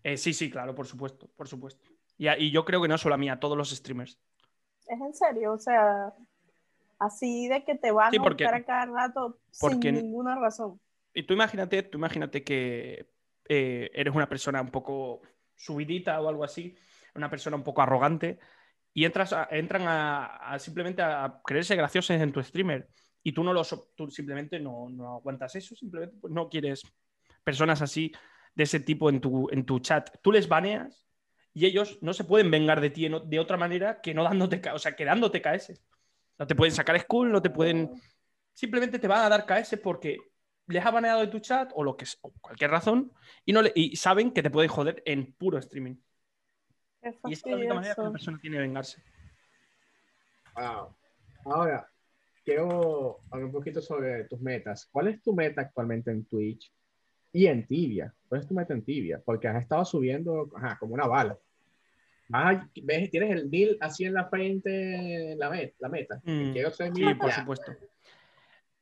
[0.03, 1.87] Eh, sí, sí, claro, por supuesto, por supuesto.
[2.17, 4.19] Y, yo creo que no solo a mí, a todos los streamers.
[4.87, 6.13] Es en serio, o sea,
[6.99, 10.79] así de que te van Sí, a buscar a cada rato porque- sin ninguna razón.
[11.13, 13.09] Y tú imagínate, tú imagínate que
[13.49, 15.21] eh, eres una persona un poco
[15.55, 16.75] subidita o algo así,
[17.15, 18.39] una persona un poco arrogante,
[18.93, 22.87] y entras a- entran a, a simplemente a creerse graciosos en tu streamer.
[23.23, 26.83] Y tú no lo so- tú simplemente no, no aguantas eso, simplemente pues, no quieres
[27.43, 28.11] personas así
[28.55, 30.09] de ese tipo en tu, en tu chat.
[30.21, 31.07] Tú les baneas
[31.53, 34.79] y ellos no se pueden vengar de ti de otra manera que no dándote, o
[34.79, 35.73] sea, que dándote KS.
[36.37, 37.91] No te pueden sacar school, no te pueden
[38.53, 40.17] simplemente te van a dar KS porque
[40.67, 43.11] les ha baneado de tu chat o lo que es, cualquier razón
[43.45, 45.95] y, no le- y saben que te pueden joder en puro streaming.
[47.01, 49.01] Y esa es la única manera que una persona tiene de vengarse.
[50.55, 50.95] Wow.
[51.45, 51.89] Ahora,
[52.45, 54.87] quiero hablar un poquito sobre tus metas.
[54.91, 56.71] ¿Cuál es tu meta actualmente en Twitch
[57.33, 58.13] y en Tibia?
[58.29, 59.21] ¿Cuál es tu meta en Tibia?
[59.23, 61.37] Porque has estado subiendo ajá, como una bala.
[62.29, 66.21] Vas a- ves, tienes el deal así en la frente, la, met- la meta.
[66.23, 67.35] Mm, Quiero ser Sí, mil por ya.
[67.35, 67.73] supuesto.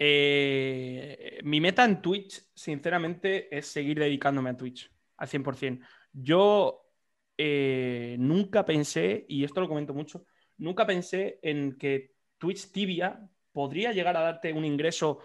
[0.04, 5.86] Eh, mi meta en Twitch, sinceramente, es seguir dedicándome a Twitch al 100%.
[6.12, 6.90] Yo
[7.38, 10.26] eh, nunca pensé, y esto lo comento mucho,
[10.58, 15.20] nunca pensé en que Twitch Tibia podría llegar a darte un ingreso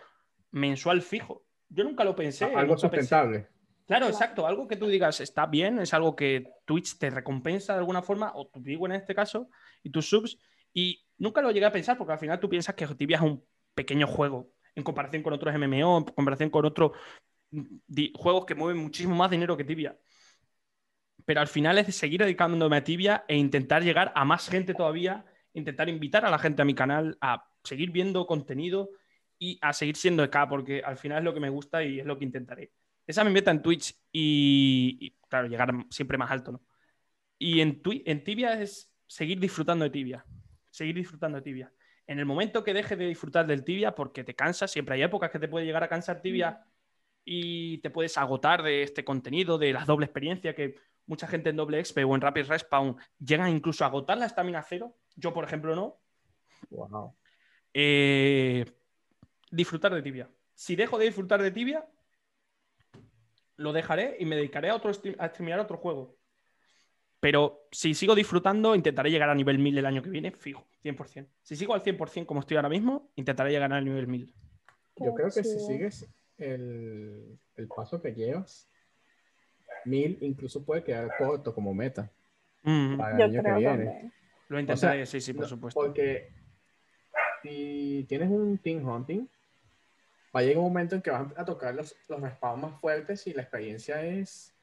[0.50, 1.46] mensual fijo.
[1.70, 2.44] Yo nunca lo pensé.
[2.44, 3.48] Algo pensé- sustentable.
[3.86, 4.46] Claro, exacto.
[4.46, 8.32] Algo que tú digas está bien, es algo que Twitch te recompensa de alguna forma,
[8.34, 9.48] o tu vivo en este caso,
[9.82, 10.36] y tus subs.
[10.74, 13.42] Y nunca lo llegué a pensar, porque al final tú piensas que Tibia es un
[13.74, 16.92] pequeño juego en comparación con otros MMO, en comparación con otros
[17.50, 19.98] di- juegos que mueven muchísimo más dinero que Tibia.
[21.24, 24.74] Pero al final es de seguir dedicándome a Tibia e intentar llegar a más gente
[24.74, 25.24] todavía,
[25.54, 28.90] intentar invitar a la gente a mi canal a seguir viendo contenido
[29.38, 32.06] y a seguir siendo EK, porque al final es lo que me gusta y es
[32.06, 32.72] lo que intentaré.
[33.06, 36.62] Esa es mi meta en Twitch y, y, claro, llegar siempre más alto, ¿no?
[37.38, 40.24] Y en, en Tibia es seguir disfrutando de Tibia,
[40.70, 41.72] seguir disfrutando de Tibia.
[42.06, 45.30] En el momento que dejes de disfrutar del Tibia, porque te cansas, siempre hay épocas
[45.30, 46.64] que te puede llegar a cansar Tibia
[47.24, 50.76] y te puedes agotar de este contenido, de la doble experiencia, que
[51.06, 54.62] mucha gente en doble XP o en Rapid Respawn llegan incluso a agotar la estamina
[54.62, 54.96] cero.
[55.16, 55.98] Yo, por ejemplo, no.
[56.70, 57.16] Wow.
[57.74, 58.64] Eh,
[59.50, 60.30] disfrutar de tibia.
[60.54, 61.86] Si dejo de disfrutar de tibia,
[63.56, 66.15] lo dejaré y me dedicaré a, otro stream- a streamear otro juego.
[67.26, 71.26] Pero si sigo disfrutando, intentaré llegar a nivel 1000 el año que viene, fijo, 100%.
[71.42, 74.32] Si sigo al 100% como estoy ahora mismo, intentaré llegar al nivel 1000.
[74.94, 76.08] Yo creo que si sigues
[76.38, 78.70] el, el paso que llevas,
[79.86, 82.12] mil incluso puede quedar corto como meta
[82.62, 83.84] Mm, para el Yo año que viene.
[83.84, 84.12] también.
[84.48, 85.80] lo intentaré, O sea, sí, sí, por No, supuesto.
[85.80, 86.28] Porque
[87.42, 89.26] si tienes un team hunting,
[90.32, 93.26] va a llegar un momento en que vas a tocar los, los respawns más fuertes
[93.26, 94.54] y la experiencia es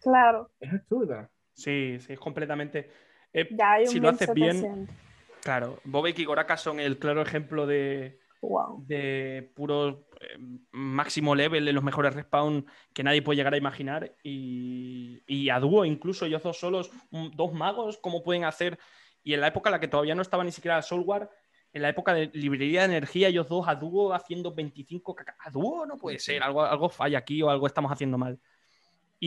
[0.00, 0.48] Claro.
[0.60, 1.28] Es absurda.
[1.54, 2.90] Sí, sí, es completamente.
[3.32, 4.96] eh, Ya hay un si lo haces bien, 1700.
[5.42, 5.80] claro.
[5.84, 8.84] Bobek y Goraka son el claro ejemplo de, Wow.
[8.86, 10.36] de puro eh,
[10.72, 14.14] máximo level en los mejores respawn que nadie puede llegar a imaginar.
[14.22, 18.78] Y, y a dúo, incluso ellos dos solos, dos magos, ¿cómo pueden hacer?
[19.22, 21.30] Y en la época en la que todavía no estaba ni siquiera Soulwar,
[21.72, 25.50] en la época de librería de energía, ellos dos a dúo haciendo 25 caca- A
[25.50, 28.38] dúo no puede ser, algo, algo falla aquí o algo estamos haciendo mal.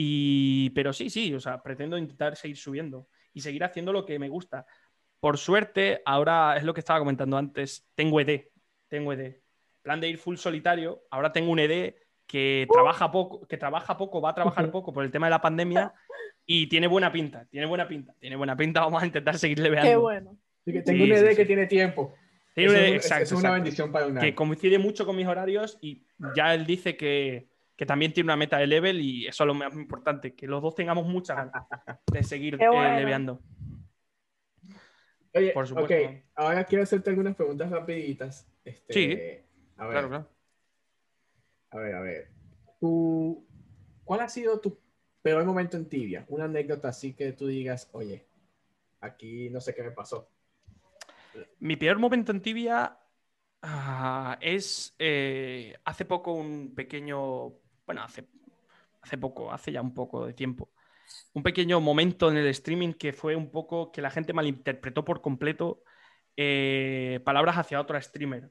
[0.00, 4.16] Y, pero sí, sí, o sea, pretendo intentar seguir subiendo y seguir haciendo lo que
[4.20, 4.64] me gusta.
[5.18, 8.42] Por suerte, ahora es lo que estaba comentando antes, tengo ED,
[8.86, 9.40] tengo ED.
[9.82, 11.94] Plan de ir full solitario, ahora tengo un ED
[12.28, 15.40] que trabaja poco, que trabaja poco, va a trabajar poco por el tema de la
[15.40, 15.92] pandemia
[16.46, 19.90] y tiene buena pinta, tiene buena pinta, tiene buena pinta, vamos a intentar seguirle veando.
[19.90, 20.38] Qué bueno.
[20.62, 21.36] Así que tengo Sí, una sí, idea sí.
[21.38, 22.14] que tiene tiempo.
[22.54, 23.54] Tiene un ED, es- exacto, es una exacto.
[23.54, 26.04] bendición para un que coincide mucho con mis horarios y
[26.36, 27.48] ya él dice que,
[27.78, 30.60] que también tiene una meta de level y eso es lo más importante, que los
[30.60, 31.64] dos tengamos muchas ganas
[32.12, 32.96] de seguir eh, bueno.
[32.96, 33.40] leveando.
[35.32, 35.94] Oye, por supuesto.
[35.94, 38.48] ok, ahora quiero hacerte algunas preguntas rapiditas.
[38.64, 39.04] Este, Sí.
[39.76, 40.28] A ver, Claro, claro.
[41.70, 42.28] a ver, a ver.
[42.80, 43.46] Tú-
[44.02, 44.76] ¿Cuál ha sido tu
[45.22, 46.24] peor momento en tibia?
[46.28, 48.26] Una anécdota así que tú digas, oye,
[49.00, 50.28] aquí no sé qué me pasó.
[51.60, 52.98] Mi peor momento en tibia
[53.62, 57.52] ah, es eh, hace poco un pequeño,
[57.88, 58.28] bueno, hace,
[59.02, 60.70] hace poco, hace ya un poco de tiempo,
[61.34, 65.22] un pequeño momento en el streaming que fue un poco que la gente malinterpretó por
[65.22, 65.82] completo
[66.36, 68.50] eh, palabras hacia otro streamer.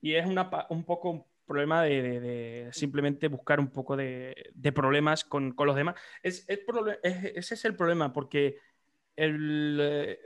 [0.00, 4.72] Y es una, un poco un problema de, de- simplemente buscar un poco de, de
[4.72, 5.96] problemas con, con los demás.
[6.22, 6.60] Es, es
[7.02, 8.58] es- ese es el problema, porque
[9.16, 10.20] el, eh,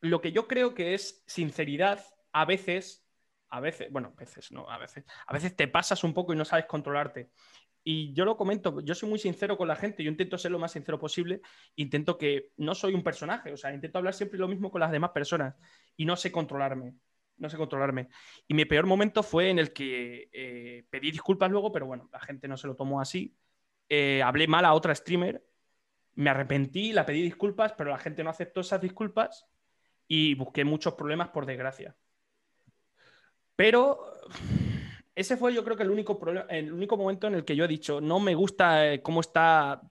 [0.00, 3.07] lo que yo creo que es sinceridad, a veces,
[3.50, 6.36] a veces, bueno, a veces no, a veces, a veces te pasas un poco y
[6.36, 7.30] no sabes controlarte.
[7.84, 10.58] Y yo lo comento, yo soy muy sincero con la gente, yo intento ser lo
[10.58, 11.40] más sincero posible,
[11.76, 14.90] intento que no soy un personaje, o sea, intento hablar siempre lo mismo con las
[14.90, 15.54] demás personas
[15.96, 16.94] y no sé controlarme,
[17.38, 18.08] no sé controlarme.
[18.46, 22.20] Y mi peor momento fue en el que eh, pedí disculpas luego, pero bueno, la
[22.20, 23.34] gente no se lo tomó así.
[23.88, 25.42] Eh, hablé mal a otra streamer,
[26.14, 29.46] me arrepentí, la pedí disculpas, pero la gente no aceptó esas disculpas
[30.06, 31.96] y busqué muchos problemas por desgracia.
[33.58, 34.14] Pero
[35.16, 36.16] ese fue yo creo que el único,
[36.48, 39.82] el único momento en el que yo he dicho, no me gusta eh, cómo está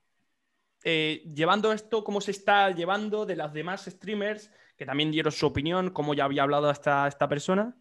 [0.86, 5.46] eh, llevando esto, cómo se está llevando de las demás streamers, que también dieron su
[5.46, 7.76] opinión, como ya había hablado esta, esta persona.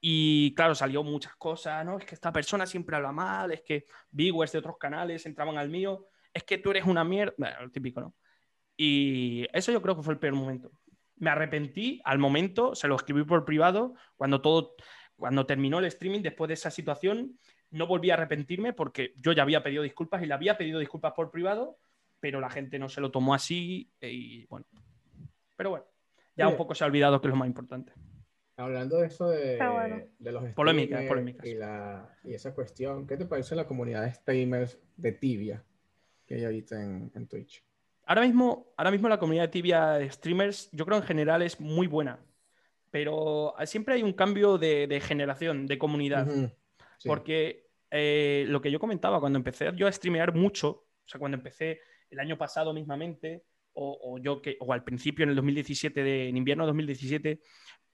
[0.00, 1.98] Y claro, salió muchas cosas, ¿no?
[1.98, 5.70] Es que esta persona siempre habla mal, es que viewers de otros canales entraban al
[5.70, 8.14] mío, es que tú eres una mierda, bueno, lo típico, ¿no?
[8.76, 10.70] Y eso yo creo que fue el peor momento.
[11.16, 14.76] Me arrepentí al momento, se lo escribí por privado, cuando todo,
[15.20, 17.38] cuando terminó el streaming, después de esa situación,
[17.70, 21.12] no volví a arrepentirme porque yo ya había pedido disculpas y le había pedido disculpas
[21.12, 21.78] por privado,
[22.18, 24.66] pero la gente no se lo tomó así y bueno.
[25.56, 25.84] Pero bueno,
[26.36, 27.92] ya un poco se ha olvidado que es lo más importante.
[28.56, 30.02] Hablando de eso de, bueno.
[30.18, 31.46] de los Polémicas, streamers polémicas.
[31.46, 35.64] Y, la, y esa cuestión, ¿qué te parece la comunidad de streamers de tibia
[36.26, 37.64] que hay ahorita en, en Twitch?
[38.04, 41.60] Ahora mismo, ahora mismo la comunidad de tibia de streamers, yo creo en general es
[41.60, 42.18] muy buena,
[42.90, 46.26] pero siempre hay un cambio de, de generación, de comunidad.
[46.98, 47.08] Sí.
[47.08, 51.36] Porque eh, lo que yo comentaba, cuando empecé yo a streamear mucho, o sea, cuando
[51.36, 51.80] empecé
[52.10, 56.28] el año pasado mismamente, o, o yo que, o al principio en el 2017, de,
[56.28, 57.40] en invierno de 2017,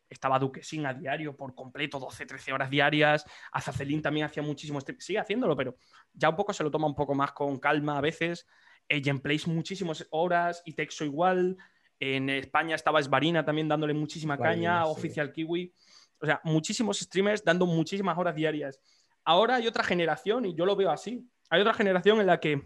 [0.09, 3.25] estaba Duquesín a diario por completo, 12, 13 horas diarias.
[3.53, 5.77] Azazelín también hacía muchísimo stream, sigue haciéndolo, pero
[6.13, 8.47] ya un poco se lo toma un poco más con calma a veces.
[8.89, 11.57] Eh, Gameplays muchísimas horas y Texo igual.
[11.99, 14.91] En España estaba Esbarina también dándole muchísima caña, sí.
[14.91, 15.73] Oficial Kiwi.
[16.21, 18.81] O sea, muchísimos streamers dando muchísimas horas diarias.
[19.25, 21.29] Ahora hay otra generación, y yo lo veo así.
[21.51, 22.63] Hay otra generación en la que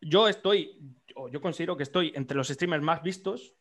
[0.00, 0.78] yo estoy,
[1.14, 3.54] o yo considero que estoy entre los streamers más vistos,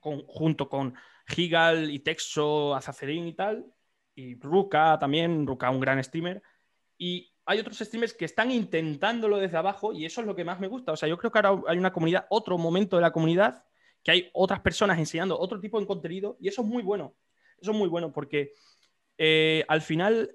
[0.00, 0.94] con- junto con
[1.26, 3.66] Gigal y Texo, Azacerín y tal,
[4.14, 6.42] y Ruka también, Ruka un gran streamer.
[6.98, 10.60] Y hay otros streamers que están intentándolo desde abajo y eso es lo que más
[10.60, 10.92] me gusta.
[10.92, 13.64] O sea, yo creo que ahora hay una comunidad, otro momento de la comunidad,
[14.02, 17.14] que hay otras personas enseñando otro tipo de contenido y eso es muy bueno.
[17.58, 18.52] Eso es muy bueno porque
[19.18, 20.30] eh, al final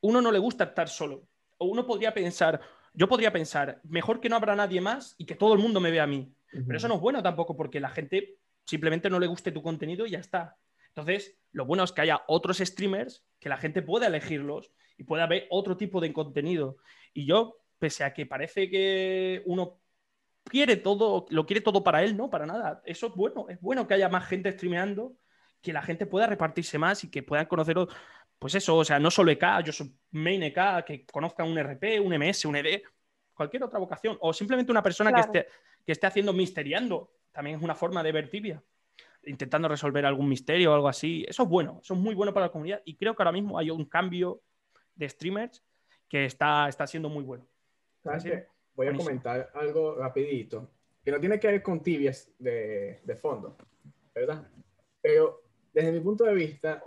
[0.00, 1.26] uno no le gusta estar solo.
[1.58, 2.60] O uno podría pensar,
[2.92, 5.90] yo podría pensar, mejor que no habrá nadie más y que todo el mundo me
[5.90, 6.34] vea a mí.
[6.50, 10.06] Pero eso no es bueno tampoco porque la gente simplemente no le guste tu contenido
[10.06, 10.56] y ya está.
[10.88, 15.26] Entonces, lo bueno es que haya otros streamers que la gente pueda elegirlos y pueda
[15.26, 16.76] ver otro tipo de contenido.
[17.12, 19.80] Y yo, pese a que parece que uno
[20.44, 22.82] quiere todo, lo quiere todo para él, no, para nada.
[22.84, 25.16] Eso es bueno, es bueno que haya más gente streameando,
[25.60, 27.76] que la gente pueda repartirse más y que puedan conocer,
[28.38, 32.00] pues eso, o sea, no solo EK, yo soy main EK, que conozcan un RP,
[32.00, 32.82] un MS, un ED,
[33.32, 34.18] cualquier otra vocación.
[34.20, 35.32] O simplemente una persona Claro.
[35.32, 35.52] que, esté,
[35.84, 37.10] que esté haciendo misteriando.
[37.32, 38.62] También es una forma de ver tibia.
[39.26, 41.24] Intentando resolver algún misterio o algo así.
[41.26, 42.82] Eso es bueno, eso es muy bueno para la comunidad.
[42.84, 44.42] Y creo que ahora mismo hay un cambio
[44.94, 45.62] de streamers
[46.08, 47.46] que está, está siendo muy bueno.
[48.02, 48.46] ¿Sabes qué?
[48.74, 50.70] Voy a comentar algo rapidito,
[51.04, 53.56] que no tiene que ver con tibias de, de fondo,
[54.14, 54.46] ¿verdad?
[55.00, 55.42] Pero
[55.72, 56.82] desde mi punto de vista,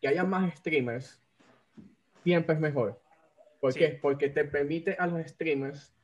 [0.00, 1.20] que haya más streamers
[2.22, 3.00] siempre es mejor.
[3.60, 3.78] ¿Por Sí.
[3.78, 3.88] qué?
[4.00, 5.94] Porque te permite a los streamers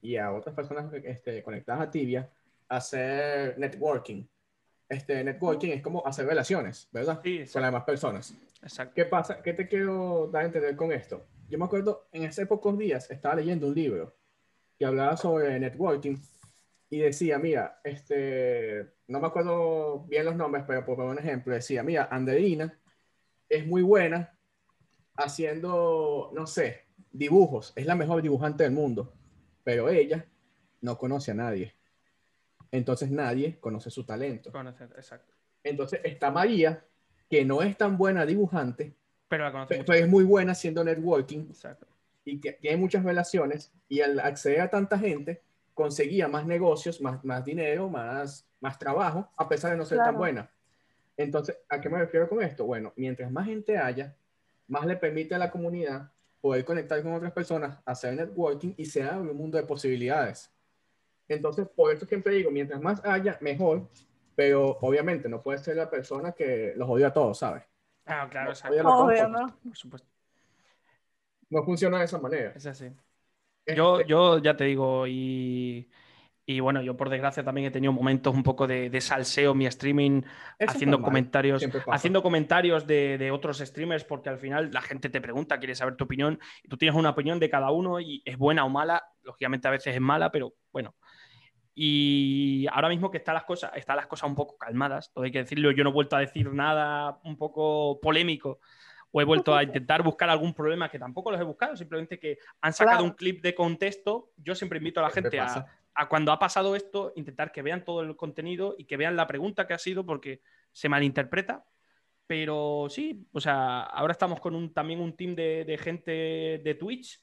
[0.00, 2.30] y a otras personas este, conectadas a Tibia
[2.68, 4.24] hacer networking.
[4.88, 7.20] Este networking es como hacer relaciones, ¿verdad?
[7.22, 8.34] Sí, Con las demás personas.
[8.62, 8.94] Exacto.
[8.94, 9.42] ¿Qué pasa?
[9.42, 11.26] ¿Qué te quiero dar a entender con esto?
[11.48, 14.16] Yo me acuerdo, en hace pocos días estaba leyendo un libro
[14.78, 16.16] que hablaba sobre networking
[16.90, 21.82] y decía, mira, este, no me acuerdo bien los nombres, pero por un ejemplo, decía,
[21.82, 22.78] mira, Anderina
[23.48, 24.38] es muy buena
[25.16, 29.12] haciendo, no sé, dibujos, es la mejor dibujante del mundo,
[29.64, 30.26] pero ella
[30.80, 31.74] no conoce a nadie.
[32.70, 34.52] Entonces nadie conoce su talento.
[34.52, 35.32] Conocer, exacto.
[35.64, 36.84] Entonces está María,
[37.30, 38.94] que no es tan buena dibujante,
[39.28, 39.92] Pero la conoce pero mucho.
[39.94, 41.86] es muy buena haciendo networking Exacto.
[42.24, 45.42] y que tiene muchas relaciones y al acceder a tanta gente
[45.74, 50.16] conseguía más negocios, más, más dinero, más, más trabajo, a pesar de no ser tan
[50.16, 50.50] buena.
[51.16, 52.64] Entonces, ¿a qué me refiero con esto?
[52.64, 54.14] Bueno, mientras más gente haya,
[54.66, 56.10] más le permite a la comunidad
[56.40, 60.50] poder conectar con otras personas, hacer networking y se abre un mundo de posibilidades.
[61.28, 63.88] Entonces, por eso siempre digo, mientras más haya, mejor,
[64.34, 67.64] pero obviamente no puede ser la persona que los odia a todos, ¿sabes?
[68.06, 68.88] Ah, claro, No, exacto.
[68.88, 69.58] Obvio, por ¿no?
[69.62, 70.08] Por supuesto.
[71.50, 72.52] No funciona de esa manera.
[72.54, 72.86] Es así.
[73.66, 75.90] Yo, Este, yo ya te digo, y,
[76.46, 79.58] y bueno, yo por desgracia también he tenido momentos un poco de, de salseo en
[79.58, 80.22] mi streaming,
[80.58, 85.20] eso haciendo comentarios, haciendo comentarios de, de otros streamers, porque al final la gente te
[85.20, 88.38] pregunta, quiere saber tu opinión, y tú tienes una opinión de cada uno y es
[88.38, 90.94] buena o mala, lógicamente a veces es mala, pero bueno.
[91.80, 95.30] Y ahora mismo que están las cosas, están las cosas un poco calmadas, todo hay
[95.30, 98.58] que decirlo, yo no he vuelto a decir nada un poco polémico
[99.12, 102.38] o he vuelto a intentar buscar algún problema que tampoco los he buscado, simplemente que
[102.62, 103.04] han sacado Claro.
[103.04, 104.32] un clip de contexto.
[104.38, 108.00] Yo siempre invito a la gente a, cuando ha pasado esto, intentar que vean todo
[108.00, 111.64] el contenido y que vean la pregunta que ha sido porque se malinterpreta.
[112.26, 116.10] Pero sí, o sea, ahora estamos con un, también un team de, de gente
[116.64, 117.20] de Twitch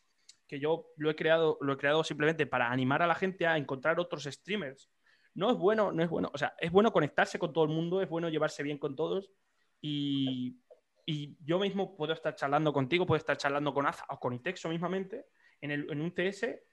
[0.48, 3.58] que yo lo he creado, lo he creado simplemente para animar a la gente a
[3.58, 4.90] encontrar otros streamers.
[5.34, 8.02] No es bueno, no es bueno, o sea, es bueno conectarse con todo el mundo,
[8.02, 9.32] es bueno llevarse bien con todos
[9.82, 10.58] y,
[11.06, 14.70] y yo mismo puedo estar charlando contigo, puedo estar charlando con Aza o con Itexo
[14.70, 15.26] mismamente
[15.62, 16.64] en, el, en un TS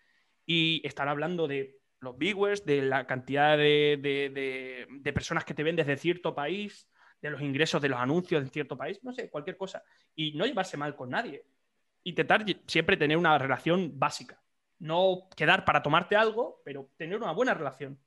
[0.47, 5.55] y estar hablando de los viewers, de la cantidad de, de- de- de personas que
[5.55, 6.89] te ven desde cierto país,
[7.21, 9.83] de los ingresos de los anuncios en cierto país, no sé, cualquier cosa.
[10.15, 11.45] Y no llevarse mal con nadie.
[12.05, 14.41] Intentar siempre tener una relación básica.
[14.79, 17.99] No quedar para tomarte algo, pero tener una buena relación.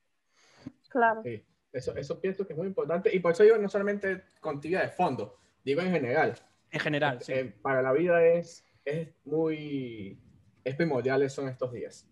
[0.88, 1.22] Claro.
[1.22, 1.42] Sí,
[1.72, 4.80] eso, eso pienso que es muy importante y por eso digo no solamente con tibia
[4.82, 6.34] de fondo, digo en general.
[6.70, 7.32] En general, sí.
[7.32, 10.18] Eh, para la vida es, es muy,
[10.64, 12.06] es primordial eso en estos días.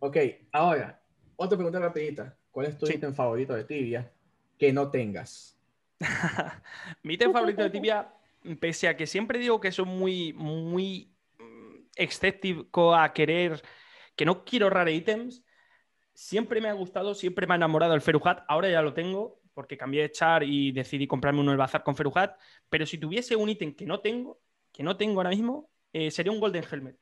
[0.00, 0.16] Ok,
[0.52, 1.00] ahora,
[1.36, 2.36] otra pregunta rapidita.
[2.50, 2.94] ¿Cuál es tu Sí.
[2.94, 4.10] ítem favorito de tibia
[4.58, 5.56] que no tengas?
[7.02, 8.12] Mi ítem favorito de tibia,
[8.58, 11.09] pese a que siempre digo que soy muy, muy
[11.96, 13.62] escéptico a querer,
[14.16, 15.44] que no quiero rare ítems,
[16.12, 18.44] siempre me ha gustado, siempre me ha enamorado el Feruhat.
[18.48, 21.96] Ahora ya lo tengo, porque cambié de char y decidí comprarme uno del bazar con
[21.96, 22.38] Feruhat.
[22.68, 24.40] Pero si tuviese un ítem que no tengo,
[24.72, 26.96] que no tengo ahora mismo, eh, sería un Golden Helmet.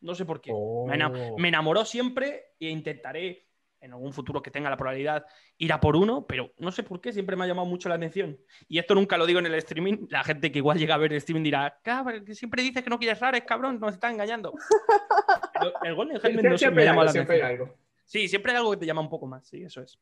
[0.00, 0.52] No sé por qué.
[0.52, 1.38] Me, Oh.
[1.38, 3.43] me enamoró siempre e intentaré
[3.84, 5.26] en algún futuro que tenga la probabilidad
[5.58, 7.96] ir a por uno, pero no sé por qué siempre me ha llamado mucho la
[7.96, 8.38] atención.
[8.66, 10.06] Y esto nunca lo digo en el streaming.
[10.08, 12.88] La gente que igual llega a ver el streaming dirá, cabrón, que siempre dices que
[12.90, 14.54] no quieres rares, cabrón, nos está engañando.
[15.52, 17.62] Pero el Golden Helmet no siempre me llama algo, la siempre atención.
[17.68, 17.78] algo.
[18.06, 19.98] Sí, siempre hay algo que te llama un poco más, sí, eso es.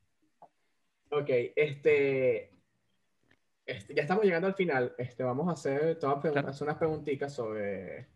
[1.10, 2.50] Ok, este,
[3.66, 4.94] este, ya estamos llegando al final.
[4.96, 6.48] Este, vamos a hacer, pregun- Claro.
[6.48, 8.06] hacer unas preguntitas sobre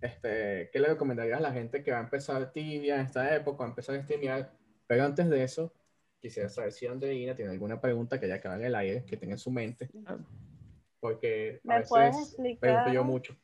[0.00, 3.64] este, qué le recomendarías a la gente que va a empezar tibia en esta época,
[3.64, 4.52] a empezar a streamear.
[4.86, 5.72] Pero antes de eso,
[6.20, 9.34] quisiera saber si Andreina tiene alguna pregunta que haya quedado en el aire, que tenga
[9.34, 9.88] en su mente,
[11.00, 12.60] porque a ¿Me puedes veces explicar?
[12.60, 13.36] pregunto yo mucho.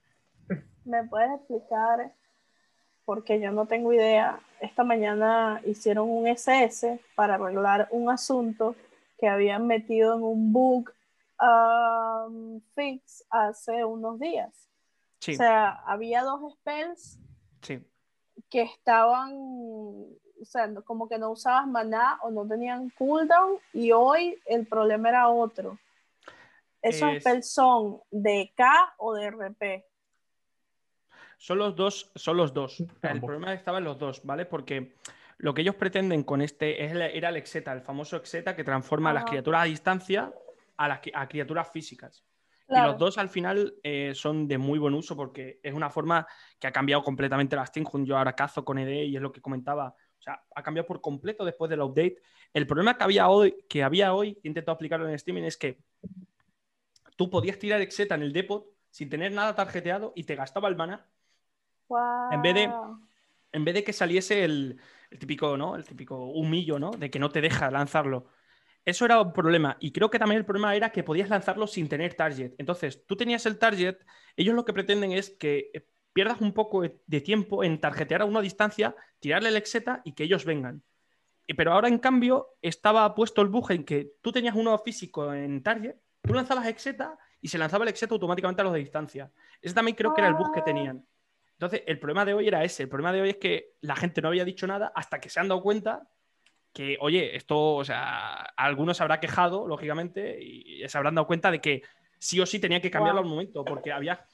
[0.84, 2.12] ¿Me puedes explicar?
[3.05, 4.40] Porque yo no tengo idea.
[4.61, 8.76] Esta mañana hicieron un SS para arreglar un asunto
[9.18, 10.90] que habían metido en un bug
[11.40, 14.68] um, fix hace unos días.
[15.20, 17.18] Sí, O sea, había dos spells
[17.61, 17.80] sí.
[18.51, 19.32] que estaban,
[20.43, 24.66] o sea, no- como que no usabas maná o no tenían cooldown y hoy el
[24.66, 25.78] problema era otro.
[26.82, 29.84] Esos Es- spells son de K o de RP.
[31.38, 32.80] Son los dos, son los dos.
[32.80, 33.26] El Ambos.
[33.28, 34.47] problema estaba en los dos, ¿vale?
[34.47, 34.95] Porque
[35.38, 38.64] lo que ellos pretenden con este es el- era el Exeta, el famoso Exeta que
[38.64, 39.30] transforma a las Ajá.
[39.30, 40.32] criaturas a distancia
[40.76, 42.24] a las a criaturas físicas.
[42.62, 42.93] Y Claro.
[42.93, 46.26] los dos al final eh, son de muy buen uso porque es una forma
[46.59, 47.86] que ha cambiado completamente la Steam.
[48.05, 49.95] Yo ahora cazo con ED y es lo que comentaba.
[50.22, 52.22] O sea, ha cambiado por completo después del update.
[52.54, 55.78] El problema que había hoy, que había hoy, he intentado explicarlo en streaming, es que
[57.16, 60.76] tú podías tirar Exeta en el depot sin tener nada tarjeteado y te gastaba el
[60.76, 61.10] mana
[62.30, 62.80] en vez de-
[63.52, 65.76] en vez de que saliese el, el típico, ¿no?
[65.76, 66.90] El típico humillo, ¿no?
[66.92, 68.28] De que no te deja lanzarlo.
[68.84, 69.76] Eso era un problema.
[69.80, 72.54] Y creo que también el problema era que podías lanzarlo sin tener target.
[72.58, 73.98] Entonces, tú tenías el target,
[74.36, 75.70] ellos lo que pretenden es que
[76.12, 80.24] pierdas un poco de- tiempo en tarjetear a una distancia, tirarle el exeta y que
[80.24, 80.82] ellos vengan.
[81.56, 85.62] Pero ahora, en cambio, estaba puesto el bug en que tú tenías uno físico en
[85.62, 89.30] target, tú lanzabas exeta y se lanzaba el exeta automáticamente a los de distancia.
[89.60, 90.64] Ese también creo que era el bug que Ah.
[90.64, 91.04] tenían.
[91.52, 92.84] Entonces, el problema de hoy era ese.
[92.84, 95.40] El problema de hoy es que la gente no había dicho nada hasta que se
[95.40, 96.08] han dado cuenta
[96.72, 101.50] que, oye, esto, o sea, algunos se habrá quejado, lógicamente, y se habrán dado cuenta
[101.50, 101.82] de que
[102.18, 103.28] sí o sí tenía que cambiarlo Wow.
[103.28, 104.24] al momento, porque había.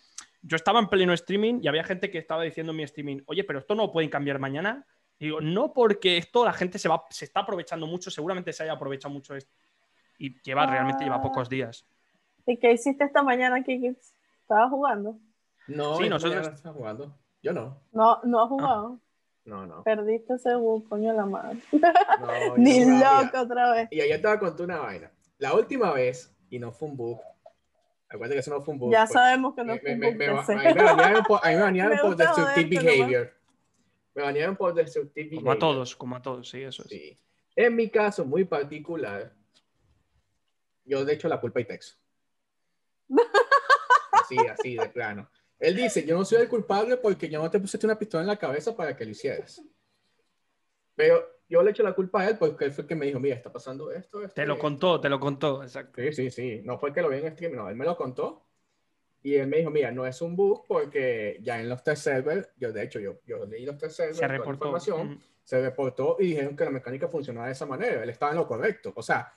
[0.43, 3.45] Yo estaba en pleno streaming y había gente que estaba diciendo en mi streaming, oye,
[3.45, 4.87] pero esto no lo pueden cambiar mañana.
[5.19, 8.63] Y digo, no, porque esto la gente se va, se está aprovechando mucho, seguramente se
[8.63, 9.53] haya aprovechado mucho esto.
[10.19, 11.23] Y lleva, realmente lleva Ah.
[11.23, 11.85] pocos días.
[12.47, 13.97] ¿Y qué hiciste esta mañana, Kiki?
[14.43, 15.19] ¿Estabas jugando?
[15.67, 17.15] No, Sí, nosotros- está jugando.
[17.43, 17.81] Yo no.
[17.93, 19.01] No, no has jugado.
[19.45, 19.83] No, no.
[19.83, 21.59] Perdiste ese bug, coño la madre.
[21.73, 23.89] no yo Ni loco otra vez.
[23.91, 25.11] Y ayer te voy a contar una vaina.
[25.39, 27.21] La última vez, y no fue un bug.
[28.11, 28.93] Acuérdate que eso no fue un bug.
[28.93, 30.53] Ya fue- sabemos que no me, fue un bug me, me, ese.
[30.53, 33.35] a mí me banearon por, a mí me banearon por destructive behavior.
[34.15, 35.59] Me banearon por destructive Como a behavior.
[35.59, 36.89] todos, como a todos, sí, eso es.
[36.89, 37.19] Sí.
[37.55, 39.33] En mi caso muy particular,
[40.85, 41.99] yo de hecho la culpa y texto.
[44.13, 45.31] Así, así, de plano.
[45.59, 48.27] Él dice, yo no soy el culpable porque yo no te pusiste una pistola en
[48.29, 49.63] la cabeza para que lo hicieras.
[50.95, 53.19] Pero yo le echo la culpa a él porque él fue el que me dijo,
[53.21, 54.23] mira, está pasando esto.
[54.23, 54.63] esto Te lo esto".
[54.63, 56.01] contó, te lo contó, exacto.
[56.03, 56.61] Sí, sí, sí.
[56.65, 58.45] No fue que lo vi en stream, no, él me lo contó.
[59.23, 62.49] Y él me dijo, mira, no es un bug porque ya en los test servers,
[62.57, 64.53] yo de hecho, yo, yo leí los test servers, Se reportó.
[64.67, 65.21] información, Mm.
[65.43, 68.03] se reportó y dijeron que la mecánica funcionaba de esa manera.
[68.03, 68.93] Él estaba en lo correcto.
[68.95, 69.33] O sea,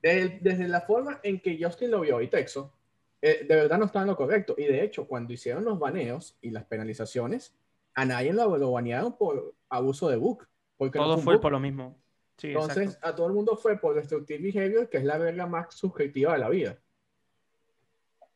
[0.00, 2.72] de- desde la forma en que Justin lo vio y Texo,
[3.20, 4.54] eh, de verdad no estaba en lo correcto.
[4.56, 7.54] Y de hecho, cuando hicieron los baneos y las penalizaciones,
[7.94, 10.46] a nadie lo, lo banearon por abuso de bug.
[10.80, 12.00] Porque Todo fue por lo mismo.
[12.38, 13.06] Sí, Entonces, exacto.
[13.06, 16.38] a todo el mundo fue por Destructive Behavior, que es la regla más subjetiva de
[16.38, 16.78] la vida.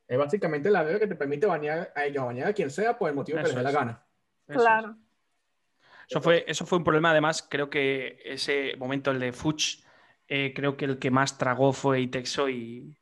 [0.06, 3.08] Es básicamente la regla que te permite banear a ellos, banear a quien sea por
[3.08, 4.06] el motivo que Eso les dé la gana.
[4.46, 4.62] Eso es.
[4.62, 4.96] Claro.
[6.06, 9.86] Eso fue, eso fue un problema, además, creo que ese momento, el de Fuchs,
[10.28, 12.94] eh, creo que el que más tragó fue Itexo y,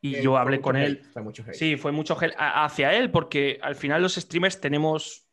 [0.00, 1.04] y Eh, yo hablé con hate, él.
[1.12, 1.52] fue mucho hate.
[1.54, 5.28] Sí, fue mucho gel hacia él, porque al final los streamers tenemos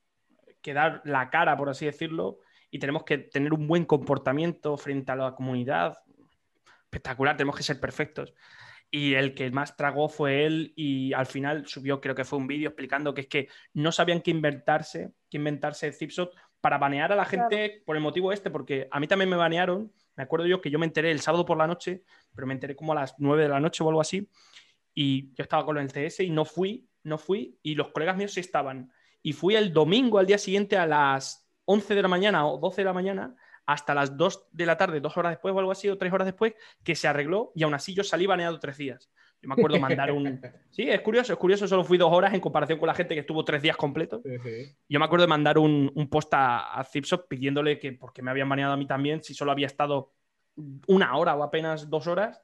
[0.61, 2.39] que dar la cara, por así decirlo,
[2.73, 5.95] y tenemos que tener un buen comportamiento frente a la comunidad.
[6.85, 8.33] Espectacular, tenemos que ser perfectos.
[8.89, 12.47] Y el que más tragó fue él y al final subió, creo que fue un
[12.47, 17.15] vídeo explicando que es que no sabían qué inventarse, qué inventarse Zipshot para banear a
[17.15, 19.93] la gente por el motivo este, porque a mí también me banearon.
[20.15, 22.01] Me acuerdo yo que yo me enteré el sábado por la noche,
[22.33, 24.27] pero me enteré como a las 9 de la noche o algo así,
[24.95, 28.33] y yo estaba con el TS y no fui, no fui, y los colegas míos
[28.33, 28.91] sí estaban.
[29.21, 32.81] Y fui el domingo al día siguiente a las 11 de la mañana o 12
[32.81, 33.35] de la mañana
[33.65, 36.25] hasta las 2 de la tarde, dos horas después o algo así, o tres horas
[36.25, 36.53] después,
[36.83, 39.09] que se arregló y aún así yo salí baneado tres días.
[39.41, 40.41] Yo me acuerdo mandar un...
[40.71, 43.21] Sí, es curioso, es curioso, solo fui dos horas en comparación con la gente que
[43.21, 44.21] estuvo tres días completos.
[44.23, 44.75] Sí, sí.
[44.89, 48.31] Yo me acuerdo de mandar un, un post a, a Zipshop pidiéndole que, porque me
[48.31, 50.13] habían baneado a mí también, si solo había estado
[50.87, 52.41] una hora o apenas dos horas,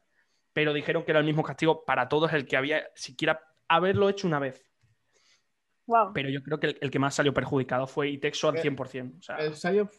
[0.54, 4.28] pero dijeron que era el mismo castigo para todos el que había siquiera haberlo hecho
[4.28, 4.69] una vez.
[5.90, 6.14] Wow.
[6.14, 9.18] Pero yo creo que el, el que más salió perjudicado fue Itexo al Eh, 100%.
[9.18, 9.90] O sea, Él salió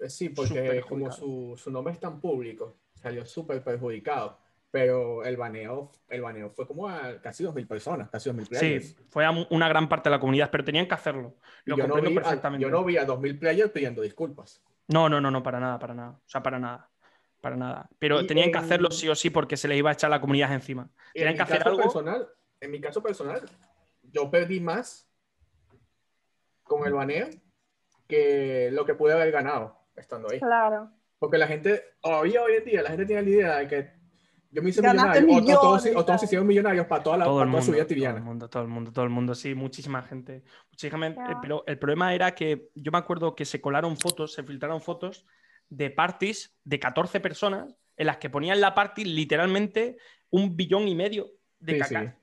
[0.00, 4.38] eh, sí, porque como su, su nombre es tan público, salió súper perjudicado.
[4.72, 8.86] Pero el baneo, el baneo fue como a casi 2.000 personas, casi 2.000 players.
[8.88, 11.36] sí, fue a una gran parte de la comunidad, pero tenían que hacerlo.
[11.64, 14.60] Lo yo, no vi a, yo no vi a 2.000 players pidiendo disculpas.
[14.88, 16.10] No, no, no, no, para nada, para nada.
[16.10, 16.90] O sea, para nada.
[17.40, 17.88] Para nada.
[18.00, 20.10] Pero Y tenían que en- hacer sí o sí porque se les iba a echar
[20.10, 20.90] la comunidad encima.
[21.14, 21.82] Tenían en que mi hacer caso algo.
[21.82, 22.28] personal,
[22.60, 23.42] en mi caso personal,
[24.02, 25.08] yo perdí más
[26.66, 27.28] con el baneo
[28.06, 30.38] que lo que pude haber ganado estando ahí.
[30.38, 30.90] Claro.
[31.18, 33.90] Porque la gente, todavía hoy en día, la gente tiene la idea de que
[34.50, 37.16] yo me hice Ganaste millonario, o, o todos, millones, o todos hicieron millonarios para toda,
[37.18, 38.20] la, todo para el toda mundo, su vida todo el tibiana.
[38.20, 40.44] mundo, todo el mundo, todo el mundo, sí, muchísima gente.
[40.70, 41.38] Muchísima Ya.
[41.40, 45.26] pero el problema era que yo me acuerdo que se colaron fotos, se filtraron fotos
[45.68, 49.96] de parties de 14 personas en las que ponían la party literalmente
[50.30, 52.18] un billón y medio de Sí, caca.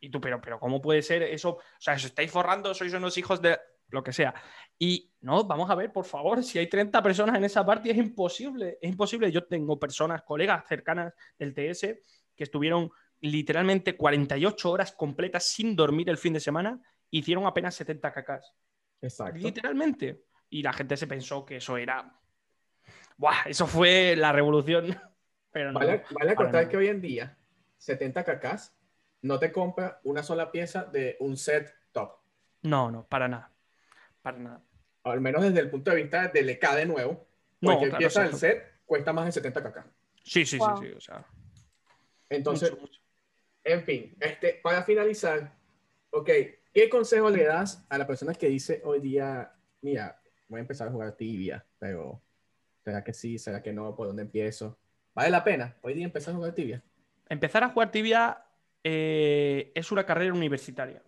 [0.00, 1.50] Y tú, pero, pero, ¿cómo puede ser eso?
[1.52, 3.58] O sea, os estáis forrando, sois unos hijos de.
[3.88, 4.34] Lo que sea.
[4.78, 7.96] Y no, vamos a ver, por favor, si hay 30 personas en esa party es
[7.96, 9.30] imposible, es imposible.
[9.30, 11.98] Yo tengo personas, colegas cercanas del TS
[12.34, 16.80] que estuvieron literalmente 48 horas completas sin dormir el fin de semana,
[17.10, 18.52] hicieron apenas 70 cacas.
[19.00, 19.38] Exacto.
[19.38, 20.24] Literalmente.
[20.50, 22.20] Y la gente se pensó que eso era...
[23.16, 23.44] ¡Buah!
[23.46, 24.86] Eso fue la revolución.
[25.50, 27.38] Pero no, Vale, vale que hoy en día,
[27.78, 28.76] 70 cacas,
[29.22, 32.10] no te compra una sola pieza de un set top.
[32.62, 33.53] No, no, para nada.
[34.24, 34.62] Para nada.
[35.04, 37.26] Al menos desde el punto de vista del EK de nuevo.
[37.60, 38.56] No, Cualquier claro, pieza del exacto.
[38.56, 39.86] set cuesta más de 70 cacas.
[40.22, 40.78] Sí, sí, Wow.
[40.78, 40.92] sí, sí.
[40.96, 41.26] O sea,
[42.30, 43.00] Entonces, mucho, mucho.
[43.64, 45.52] en fin, este, para finalizar,
[46.10, 46.30] ok,
[46.72, 49.52] ¿qué consejo le das a la persona que dice hoy día,
[49.82, 50.18] mira,
[50.48, 52.22] voy a empezar a jugar tibia, pero
[52.82, 53.38] ¿será que sí?
[53.38, 53.94] ¿Será que no?
[53.94, 54.78] ¿Por dónde empiezo?
[55.14, 56.82] ¿Vale la pena hoy día empezar a jugar tibia?
[57.28, 58.42] Empezar a jugar tibia
[58.82, 61.02] eh, es una carrera universitaria.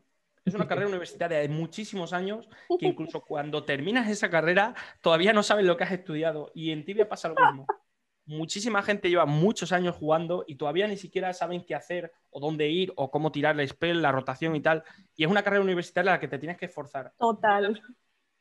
[0.46, 5.42] Es una carrera universitaria de muchísimos años que incluso cuando terminas esa carrera todavía no
[5.42, 6.52] sabes lo que has estudiado.
[6.54, 7.66] Y en tibia pasa lo mismo.
[8.26, 12.68] Muchísima gente lleva muchos años jugando y todavía ni siquiera saben qué hacer o dónde
[12.68, 14.84] ir o cómo tirar el spell, la rotación y tal.
[15.16, 17.12] Y es una carrera universitaria a la que te tienes que esforzar.
[17.18, 17.82] Total.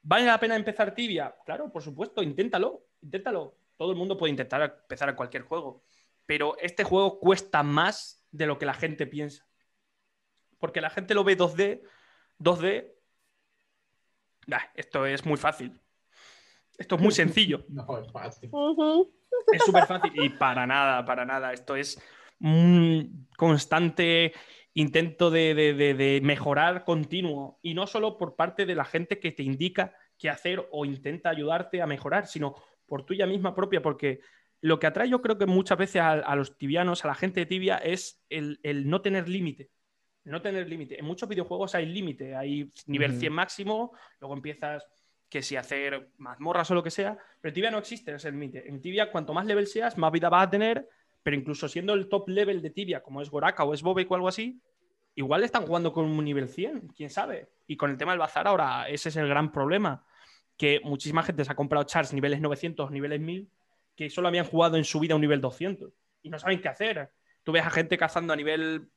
[0.03, 1.36] ¿Vale la pena empezar tibia?
[1.43, 3.58] Claro, por supuesto, inténtalo, inténtalo.
[3.78, 5.84] Todo el mundo puede intentar empezar a cualquier juego,
[6.28, 9.47] pero este juego cuesta más de lo que la gente piensa.
[10.66, 11.82] Porque la gente lo ve 2D,
[12.39, 12.91] 2D.
[14.47, 15.80] Nah, esto es muy fácil.
[16.78, 17.66] Esto es muy sencillo.
[17.70, 18.49] No, es fácil.
[19.53, 20.11] Es súper fácil.
[20.16, 21.53] Y para nada, para nada.
[21.53, 22.01] Esto es
[22.39, 24.34] un constante
[24.74, 27.59] intento de, de- de- de mejorar continuo.
[27.61, 31.30] Y no solo por parte de la gente que te indica qué hacer o intenta
[31.30, 32.55] ayudarte a mejorar, sino
[32.88, 33.82] por tuya misma propia.
[33.84, 34.20] Porque
[34.61, 37.41] lo que atrae yo creo que muchas veces a, a los tibianos, a la gente
[37.41, 39.70] de tibia, es el, el no tener límite.
[40.26, 41.00] No tener límite.
[41.00, 42.36] En muchos videojuegos hay límite.
[42.36, 43.20] Hay nivel Ujú.
[43.20, 44.86] 100 máximo, luego empiezas
[45.30, 48.68] que si hacer mazmorras o lo que sea, pero en Tibia no existe ese límite.
[48.68, 50.88] En Tibia, cuanto más level seas, más vida vas a tener,
[51.24, 54.16] pero incluso siendo el top level de Tibia, como es Goraka o es Bobek o
[54.16, 54.62] algo así,
[55.16, 57.50] igual están jugando con un nivel 100, quién sabe.
[57.68, 60.06] Y con el tema del bazar ahora, ese es el gran problema,
[60.58, 63.50] que muchísima gente se ha comprado chars niveles 900, niveles 1000,
[63.96, 67.12] que solo habían jugado en su vida un nivel 200 y no saben qué hacer.
[67.44, 68.90] Tú ves a gente cazando a nivel,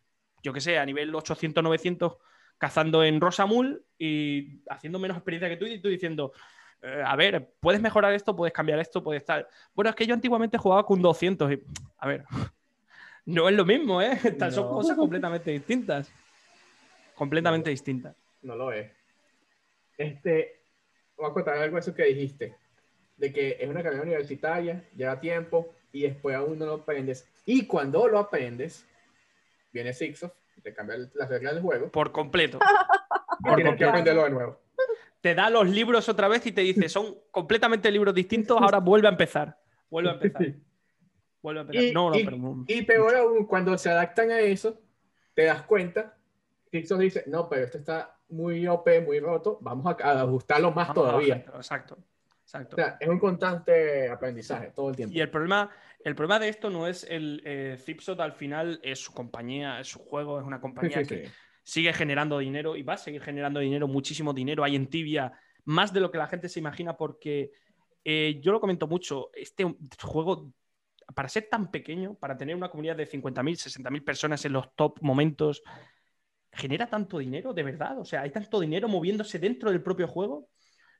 [0.42, 2.16] yo qué sé, a nivel 800, 900,
[2.58, 6.32] cazando en Rosamul y haciendo menos experiencia que tú y tú diciendo,
[6.82, 9.48] eh, a ver, puedes mejorar esto, puedes cambiar esto, puedes estar...
[9.74, 11.62] Bueno, es que yo antiguamente jugaba con 200 y,
[11.98, 12.24] a ver,
[13.26, 14.12] no es lo mismo, ¿eh?
[14.24, 14.72] Estas Son No.
[14.74, 16.10] cosas completamente distintas.
[17.14, 18.16] Completamente distintas.
[18.42, 18.90] No lo es.
[19.96, 20.60] Este,
[21.16, 22.54] voy a contar algo de eso que dijiste,
[23.16, 27.28] de que es una carrera universitaria, lleva tiempo y después aún no lo aprendes.
[27.44, 28.86] Y cuando lo aprendes,
[29.72, 32.58] viene Sixof, te cambia las reglas del juego Por completo.
[33.40, 33.90] Por tienes que completo.
[33.90, 34.60] aprenderlo de nuevo.
[35.20, 39.08] Te da los libros otra vez y te dice, son completamente libros distintos, ahora vuelve
[39.08, 39.58] a empezar.
[39.90, 40.46] Vuelve a empezar.
[41.42, 41.84] Vuelve a empezar.
[41.84, 42.64] Y, no, no, y- pero...
[42.66, 44.80] y peor aún, cuando se adaptan a eso,
[45.34, 46.16] te das cuenta,
[46.70, 50.88] Sixof dice, no, pero esto está muy OP, muy roto, vamos a, a ajustarlo más
[50.88, 51.34] Vamos a todavía.
[51.36, 51.98] bajarlo, Exacto.
[52.42, 52.76] Exacto.
[52.76, 55.14] O sea, es un constante aprendizaje todo el tiempo.
[55.14, 55.70] Y el problema,
[56.08, 59.88] el problema de esto no es el eh, Zipsot al final, es su compañía, es
[59.88, 61.32] su juego, es una Sí, compañía sí, que sí.
[61.62, 64.64] sigue generando dinero y va a seguir generando dinero, muchísimo dinero.
[64.64, 65.32] Hay en Tibia
[65.64, 67.52] más de lo que la gente se imagina porque
[68.04, 69.64] eh, yo lo comento mucho, este
[70.02, 70.52] juego,
[71.14, 74.98] para ser tan pequeño, para tener una comunidad de 50.000, 60.000 personas en los top
[75.02, 75.62] momentos,
[76.52, 77.98] genera tanto dinero, de verdad.
[77.98, 80.48] O sea, hay tanto dinero moviéndose dentro del propio juego.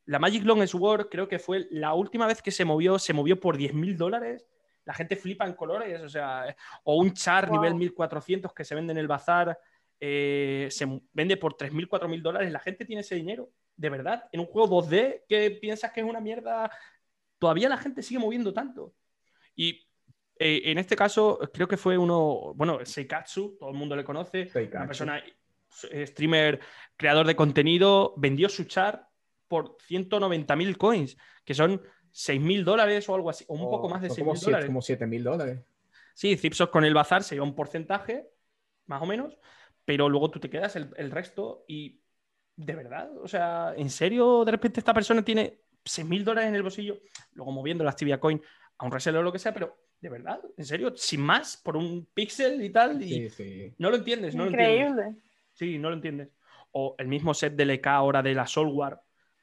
[0.05, 3.39] La Magic Long Sword creo que fue la última vez que se movió, se movió
[3.41, 4.47] por 10.000 dólares.
[4.89, 7.57] La gente flipa en colores, o sea, o un char Wow.
[7.57, 9.59] nivel 1400 que se vende en el bazar,
[10.01, 12.51] eh, se vende por 3.000, 4.000 dólares.
[12.51, 14.25] La gente tiene ese dinero, de verdad.
[14.33, 16.71] En un juego 2D que piensas que es una mierda,
[17.39, 18.95] todavía la gente sigue moviendo tanto.
[19.55, 19.87] Y
[20.39, 24.47] eh, en este caso, creo que fue uno, bueno, Seikatsu, todo el mundo le conoce,
[24.49, 24.79] Seikatsu.
[24.79, 25.23] una persona,
[25.91, 26.61] eh, streamer,
[26.97, 29.07] creador de contenido, vendió su char
[29.49, 31.83] por 190.000 coins, que son
[32.13, 34.51] 6.000 dólares o algo así, o un poco más de Oh, Son 6.000 como siete-
[34.51, 34.67] dólares.
[34.67, 35.61] Como 7 mil dólares.
[36.15, 38.29] Sí, Zipsos con el bazar se lleva un porcentaje,
[38.87, 39.39] más o menos,
[39.85, 42.01] pero luego tú te quedas el, el resto y
[42.57, 46.63] de verdad, o sea, ¿en serio de repente esta persona tiene 6.000 dólares en el
[46.63, 46.99] bolsillo,
[47.35, 48.43] luego moviendo la Tibia Coin
[48.79, 51.77] a un reseller o lo que sea, pero de verdad, en serio, sin más, por
[51.77, 53.75] un pixel y tal, y Sí, sí.
[53.79, 54.81] no lo entiendes, no lo entiendes.
[54.91, 55.23] Increíble.
[55.53, 56.29] Sí, no lo entiendes.
[56.73, 58.99] O el mismo set del EK ahora de la Soulware.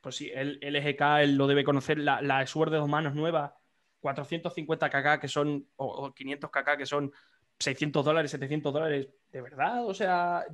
[0.06, 1.98] Pues sí, el, él lo debe conocer.
[1.98, 3.58] La, la Sword de dos manos nueva,
[4.02, 7.12] 450 kk que son, o, o 500 kk que son
[7.58, 9.08] 600 dólares, 700 dólares.
[9.32, 10.46] De verdad, o sea,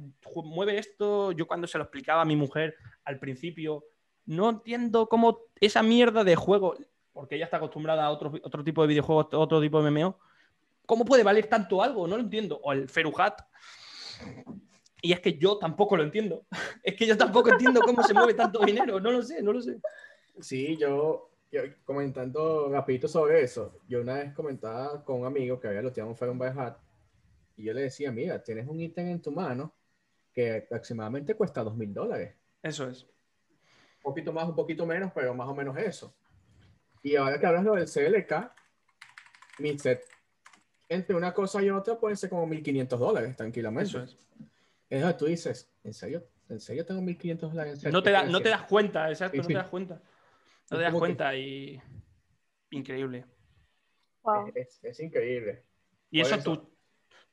[0.46, 1.34] mueve esto.
[1.34, 3.84] Yo cuando se lo explicaba a mi mujer al principio,
[4.26, 6.78] no entiendo cómo esa mierda de juego,
[7.12, 10.18] porque ella está acostumbrada a otro, otro tipo de videojuegos, otro tipo de MMO,
[10.86, 12.08] ¿cómo puede valer tanto algo?
[12.08, 12.58] No lo entiendo.
[12.64, 13.42] O el Feruhat.
[15.02, 16.46] Y es que yo tampoco lo entiendo.
[16.84, 19.00] Es que yo tampoco entiendo cómo se mueve tanto dinero.
[19.00, 19.80] No lo sé, no lo sé.
[20.40, 25.68] Sí, yo, yo comentando rapidito sobre eso, yo una vez comentaba con un amigo que
[25.68, 26.78] había loteado un Faron by Hat
[27.58, 29.74] y yo le decía, mira, tienes un ítem en tu mano
[30.34, 32.36] que aproximadamente cuesta dos mil dólares.
[32.64, 33.04] Eso es.
[33.04, 36.16] Un poquito más, un poquito menos, pero más o menos eso.
[37.04, 38.52] Y ahora que hablas lo del CLK,
[39.60, 40.04] mi set
[40.90, 43.90] entre una cosa y otra pueden ser como 1.500 dólares, tranquilamente.
[43.90, 44.18] Eso es.
[44.92, 46.28] Es lo que tú dices, ¿en serio?
[46.50, 47.84] ¿En serio tengo 1.500 dólares?
[47.86, 50.02] No te, ¿Qué da- no te das cuenta, exacto, Sí, no te das cuenta.
[50.70, 51.82] No te das que- cuenta y.
[52.72, 53.26] Increíble.
[54.24, 54.52] Wow.
[54.54, 55.64] Es, es increíble.
[56.10, 56.44] Y eso, eso.
[56.44, 56.70] Tu,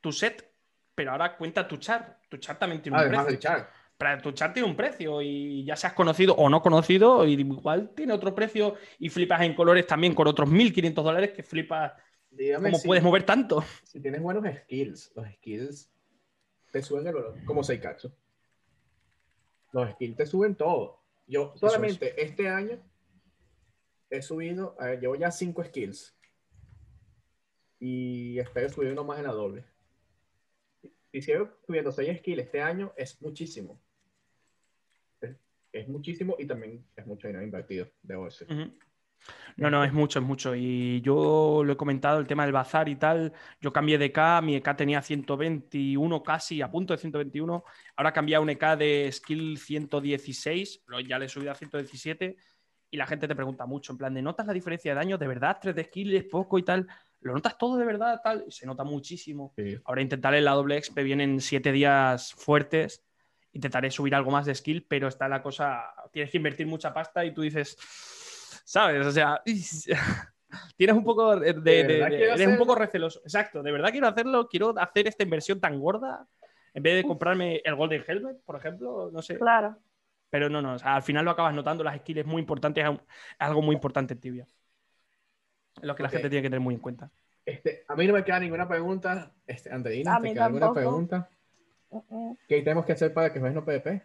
[0.00, 0.48] tu set,
[0.94, 2.20] pero ahora cuenta tu char.
[2.28, 3.66] Tu char también tiene un Además precio.
[3.96, 7.90] Pero tu char tiene un precio y ya seas conocido o no conocido, y igual
[7.96, 11.92] tiene otro precio y flipas en colores también con otros 1.500 dólares que flipas.
[12.30, 13.64] Dígame ¿Cómo si, puedes mover tanto?
[13.82, 15.10] si tienes buenos skills.
[15.16, 15.90] Los skills
[16.72, 18.12] te suben el valor, como Seikatsu.
[19.72, 21.00] Los skills te suben todo.
[21.26, 21.60] Yo es.
[21.60, 22.80] solamente este año
[24.10, 26.14] he subido, a ver, llevo ya 5 skills.
[27.80, 29.64] Y espero subir uno más en la doble.
[31.12, 33.80] Si sigo subiendo 6 skills este año, es muchísimo.
[35.20, 35.36] Es,
[35.72, 38.48] es muchísimo y también es mucho dinero invertido, debo decir.
[39.56, 40.54] No, no, es mucho, es mucho.
[40.54, 43.32] Y yo lo he comentado, el tema del bazar y tal.
[43.60, 47.64] Yo cambié de EK, mi EK tenía 121 casi, a punto de 121.
[47.96, 52.36] Ahora he cambiado un EK de skill 116, lo- ya le he subido a 117.
[52.90, 55.18] Y la gente te pregunta mucho, en plan de, ¿notas la diferencia de daño?
[55.18, 55.58] ¿De verdad?
[55.60, 56.86] ¿3 de skill es poco y tal?
[57.20, 58.20] ¿Lo notas todo de verdad?
[58.22, 58.44] Tal?
[58.46, 59.52] Y se nota muchísimo.
[59.56, 59.76] Sí.
[59.84, 63.04] Ahora intentaré la doble XP, vienen 7 días fuertes.
[63.52, 65.82] Intentaré subir algo más de skill, pero está la cosa.
[66.12, 67.76] Tienes que invertir mucha pasta y tú dices,
[68.68, 69.06] ¿sabes?
[69.06, 69.42] O sea,
[70.76, 71.54] tienes un poco de.
[71.54, 72.58] de- ¿De eres un hacerlo?
[72.58, 73.20] poco receloso.
[73.24, 74.46] Exacto, de verdad quiero hacerlo.
[74.48, 76.26] Quiero hacer esta inversión tan gorda.
[76.74, 79.38] En vez de comprarme el Golden Helmet, por ejemplo, no sé.
[79.38, 79.76] Claro.
[80.30, 80.74] Pero no, no.
[80.74, 81.82] o sea, al final lo acabas notando.
[81.82, 83.00] Las skills muy importante, es un-
[83.38, 84.46] algo muy importante en tibia.
[85.76, 87.10] Es lo que la gente tiene que tener muy en cuenta.
[87.46, 89.32] Este, a mí no me queda ninguna pregunta.
[89.46, 90.80] Este, Andreina, ¿te queda alguna tampoco.
[90.80, 91.30] pregunta?
[91.90, 92.36] Mm, mm.
[92.46, 94.02] ¿Qué tenemos que hacer para que juegues no PvP?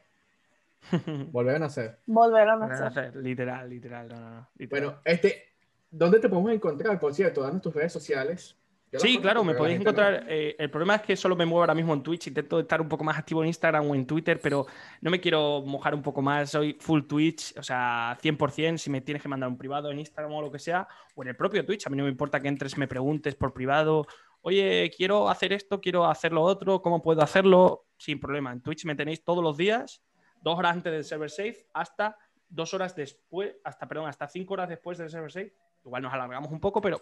[1.31, 1.99] Volver a nacer.
[2.05, 3.15] Volver a nacer.
[3.15, 4.07] literal, literal.
[4.07, 4.83] No, no, no, literal.
[4.89, 5.43] Bueno, este,
[5.89, 6.99] ¿dónde te podemos encontrar?
[6.99, 8.57] Por cierto, danos tus redes sociales.
[8.91, 10.25] Yo Sí, claro, me podéis encontrar.
[10.29, 12.27] eh, el problema es que solo me muevo ahora mismo en Twitch.
[12.27, 14.67] Intento estar un poco más activo en Instagram o en Twitter, pero
[15.01, 16.51] no me quiero mojar un poco más.
[16.51, 18.77] Soy full Twitch, o sea, 100%.
[18.77, 21.29] Si me tienes que mandar un privado en Instagram o lo que sea, o en
[21.29, 24.05] el propio Twitch, a mí no me importa que entres, me preguntes por privado.
[24.41, 27.85] Oye, quiero hacer esto, quiero hacer lo otro, ¿cómo puedo hacerlo?
[27.97, 28.51] Sin problema.
[28.51, 30.03] En Twitch me tenéis todos los días,
[30.43, 32.17] dos horas antes del server safe, hasta
[32.49, 35.53] dos horas después, hasta, perdón, hasta cinco horas después del server safe.
[35.85, 37.01] Igual nos alargamos un poco, pero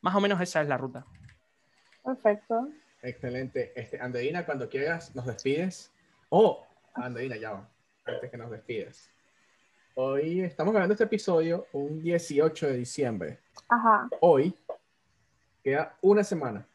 [0.00, 1.06] más o menos esa es la ruta.
[2.02, 2.68] Perfecto.
[3.02, 3.72] Excelente.
[3.76, 5.92] Este, Andreina, cuando quieras, nos despides.
[6.30, 7.68] Oh, Andreina, ya va.
[8.04, 9.10] Antes que nos despides.
[9.94, 13.40] Hoy estamos grabando este episodio un 18 de diciembre.
[13.68, 14.08] Ajá.
[14.20, 14.56] Hoy
[15.62, 16.66] queda una semana.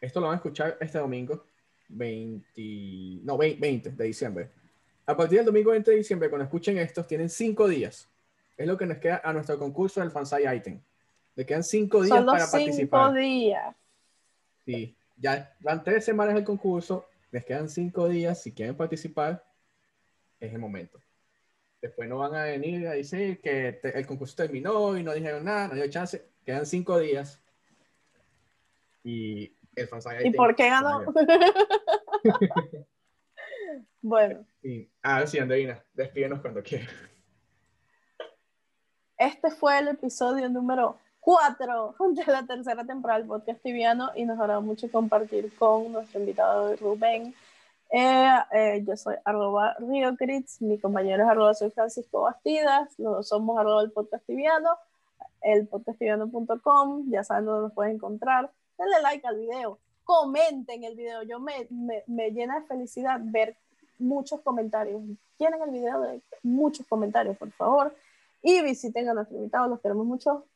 [0.00, 1.44] Esto lo van a escuchar este domingo,
[1.88, 4.50] 20, no, 20 de diciembre.
[5.06, 8.08] A partir del domingo 20 de diciembre, cuando escuchen estos, tienen cinco días.
[8.56, 10.80] Es lo que nos queda a nuestro concurso del Fansai Item.
[11.36, 13.14] Le quedan cinco días Son los para cinco participar.
[13.14, 13.76] días.
[14.64, 18.40] Sí, ya van tres semanas el concurso, les quedan cinco días.
[18.42, 19.44] Si quieren participar,
[20.40, 20.98] es el momento.
[21.82, 25.44] Después no van a venir a decir que te- el concurso terminó y no dijeron
[25.44, 26.24] nada, no dio chance.
[26.46, 27.42] Quedan cinco días.
[29.02, 31.04] Y el fansite ¿Y por qué ganó?
[34.04, 36.90] bueno, Y, ah, sí, Andreina, despídenos cuando quieras.
[39.16, 44.38] este fue el episodio número 4 de la tercera temporada del podcast tibiano y nos
[44.38, 47.34] hará mucho compartir con nuestro invitado Rubén.
[47.90, 53.28] Eh, eh, yo soy arroba RioCrits, mi compañero es arroba soy Francisco Bastidas, los dos
[53.28, 54.76] somos arroba el podcast tibiano,
[55.40, 58.52] el podcasttibiano.com, ya saben dónde nos pueden encontrar.
[58.76, 63.56] Denle like al video, comenten el video, yo me, me, me llena de felicidad ver
[63.98, 65.02] muchos comentarios.
[65.38, 67.94] Llenen el video de muchos comentarios, por favor.
[68.42, 70.46] Y visiten a nuestro invitado, los queremos mucho.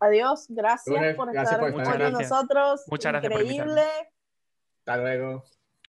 [0.00, 2.12] Adiós, gracias por gracias estar por estar.
[2.12, 2.84] con nosotros.
[2.88, 3.82] Muchas gracias por Increíble.
[4.78, 5.44] Hasta luego.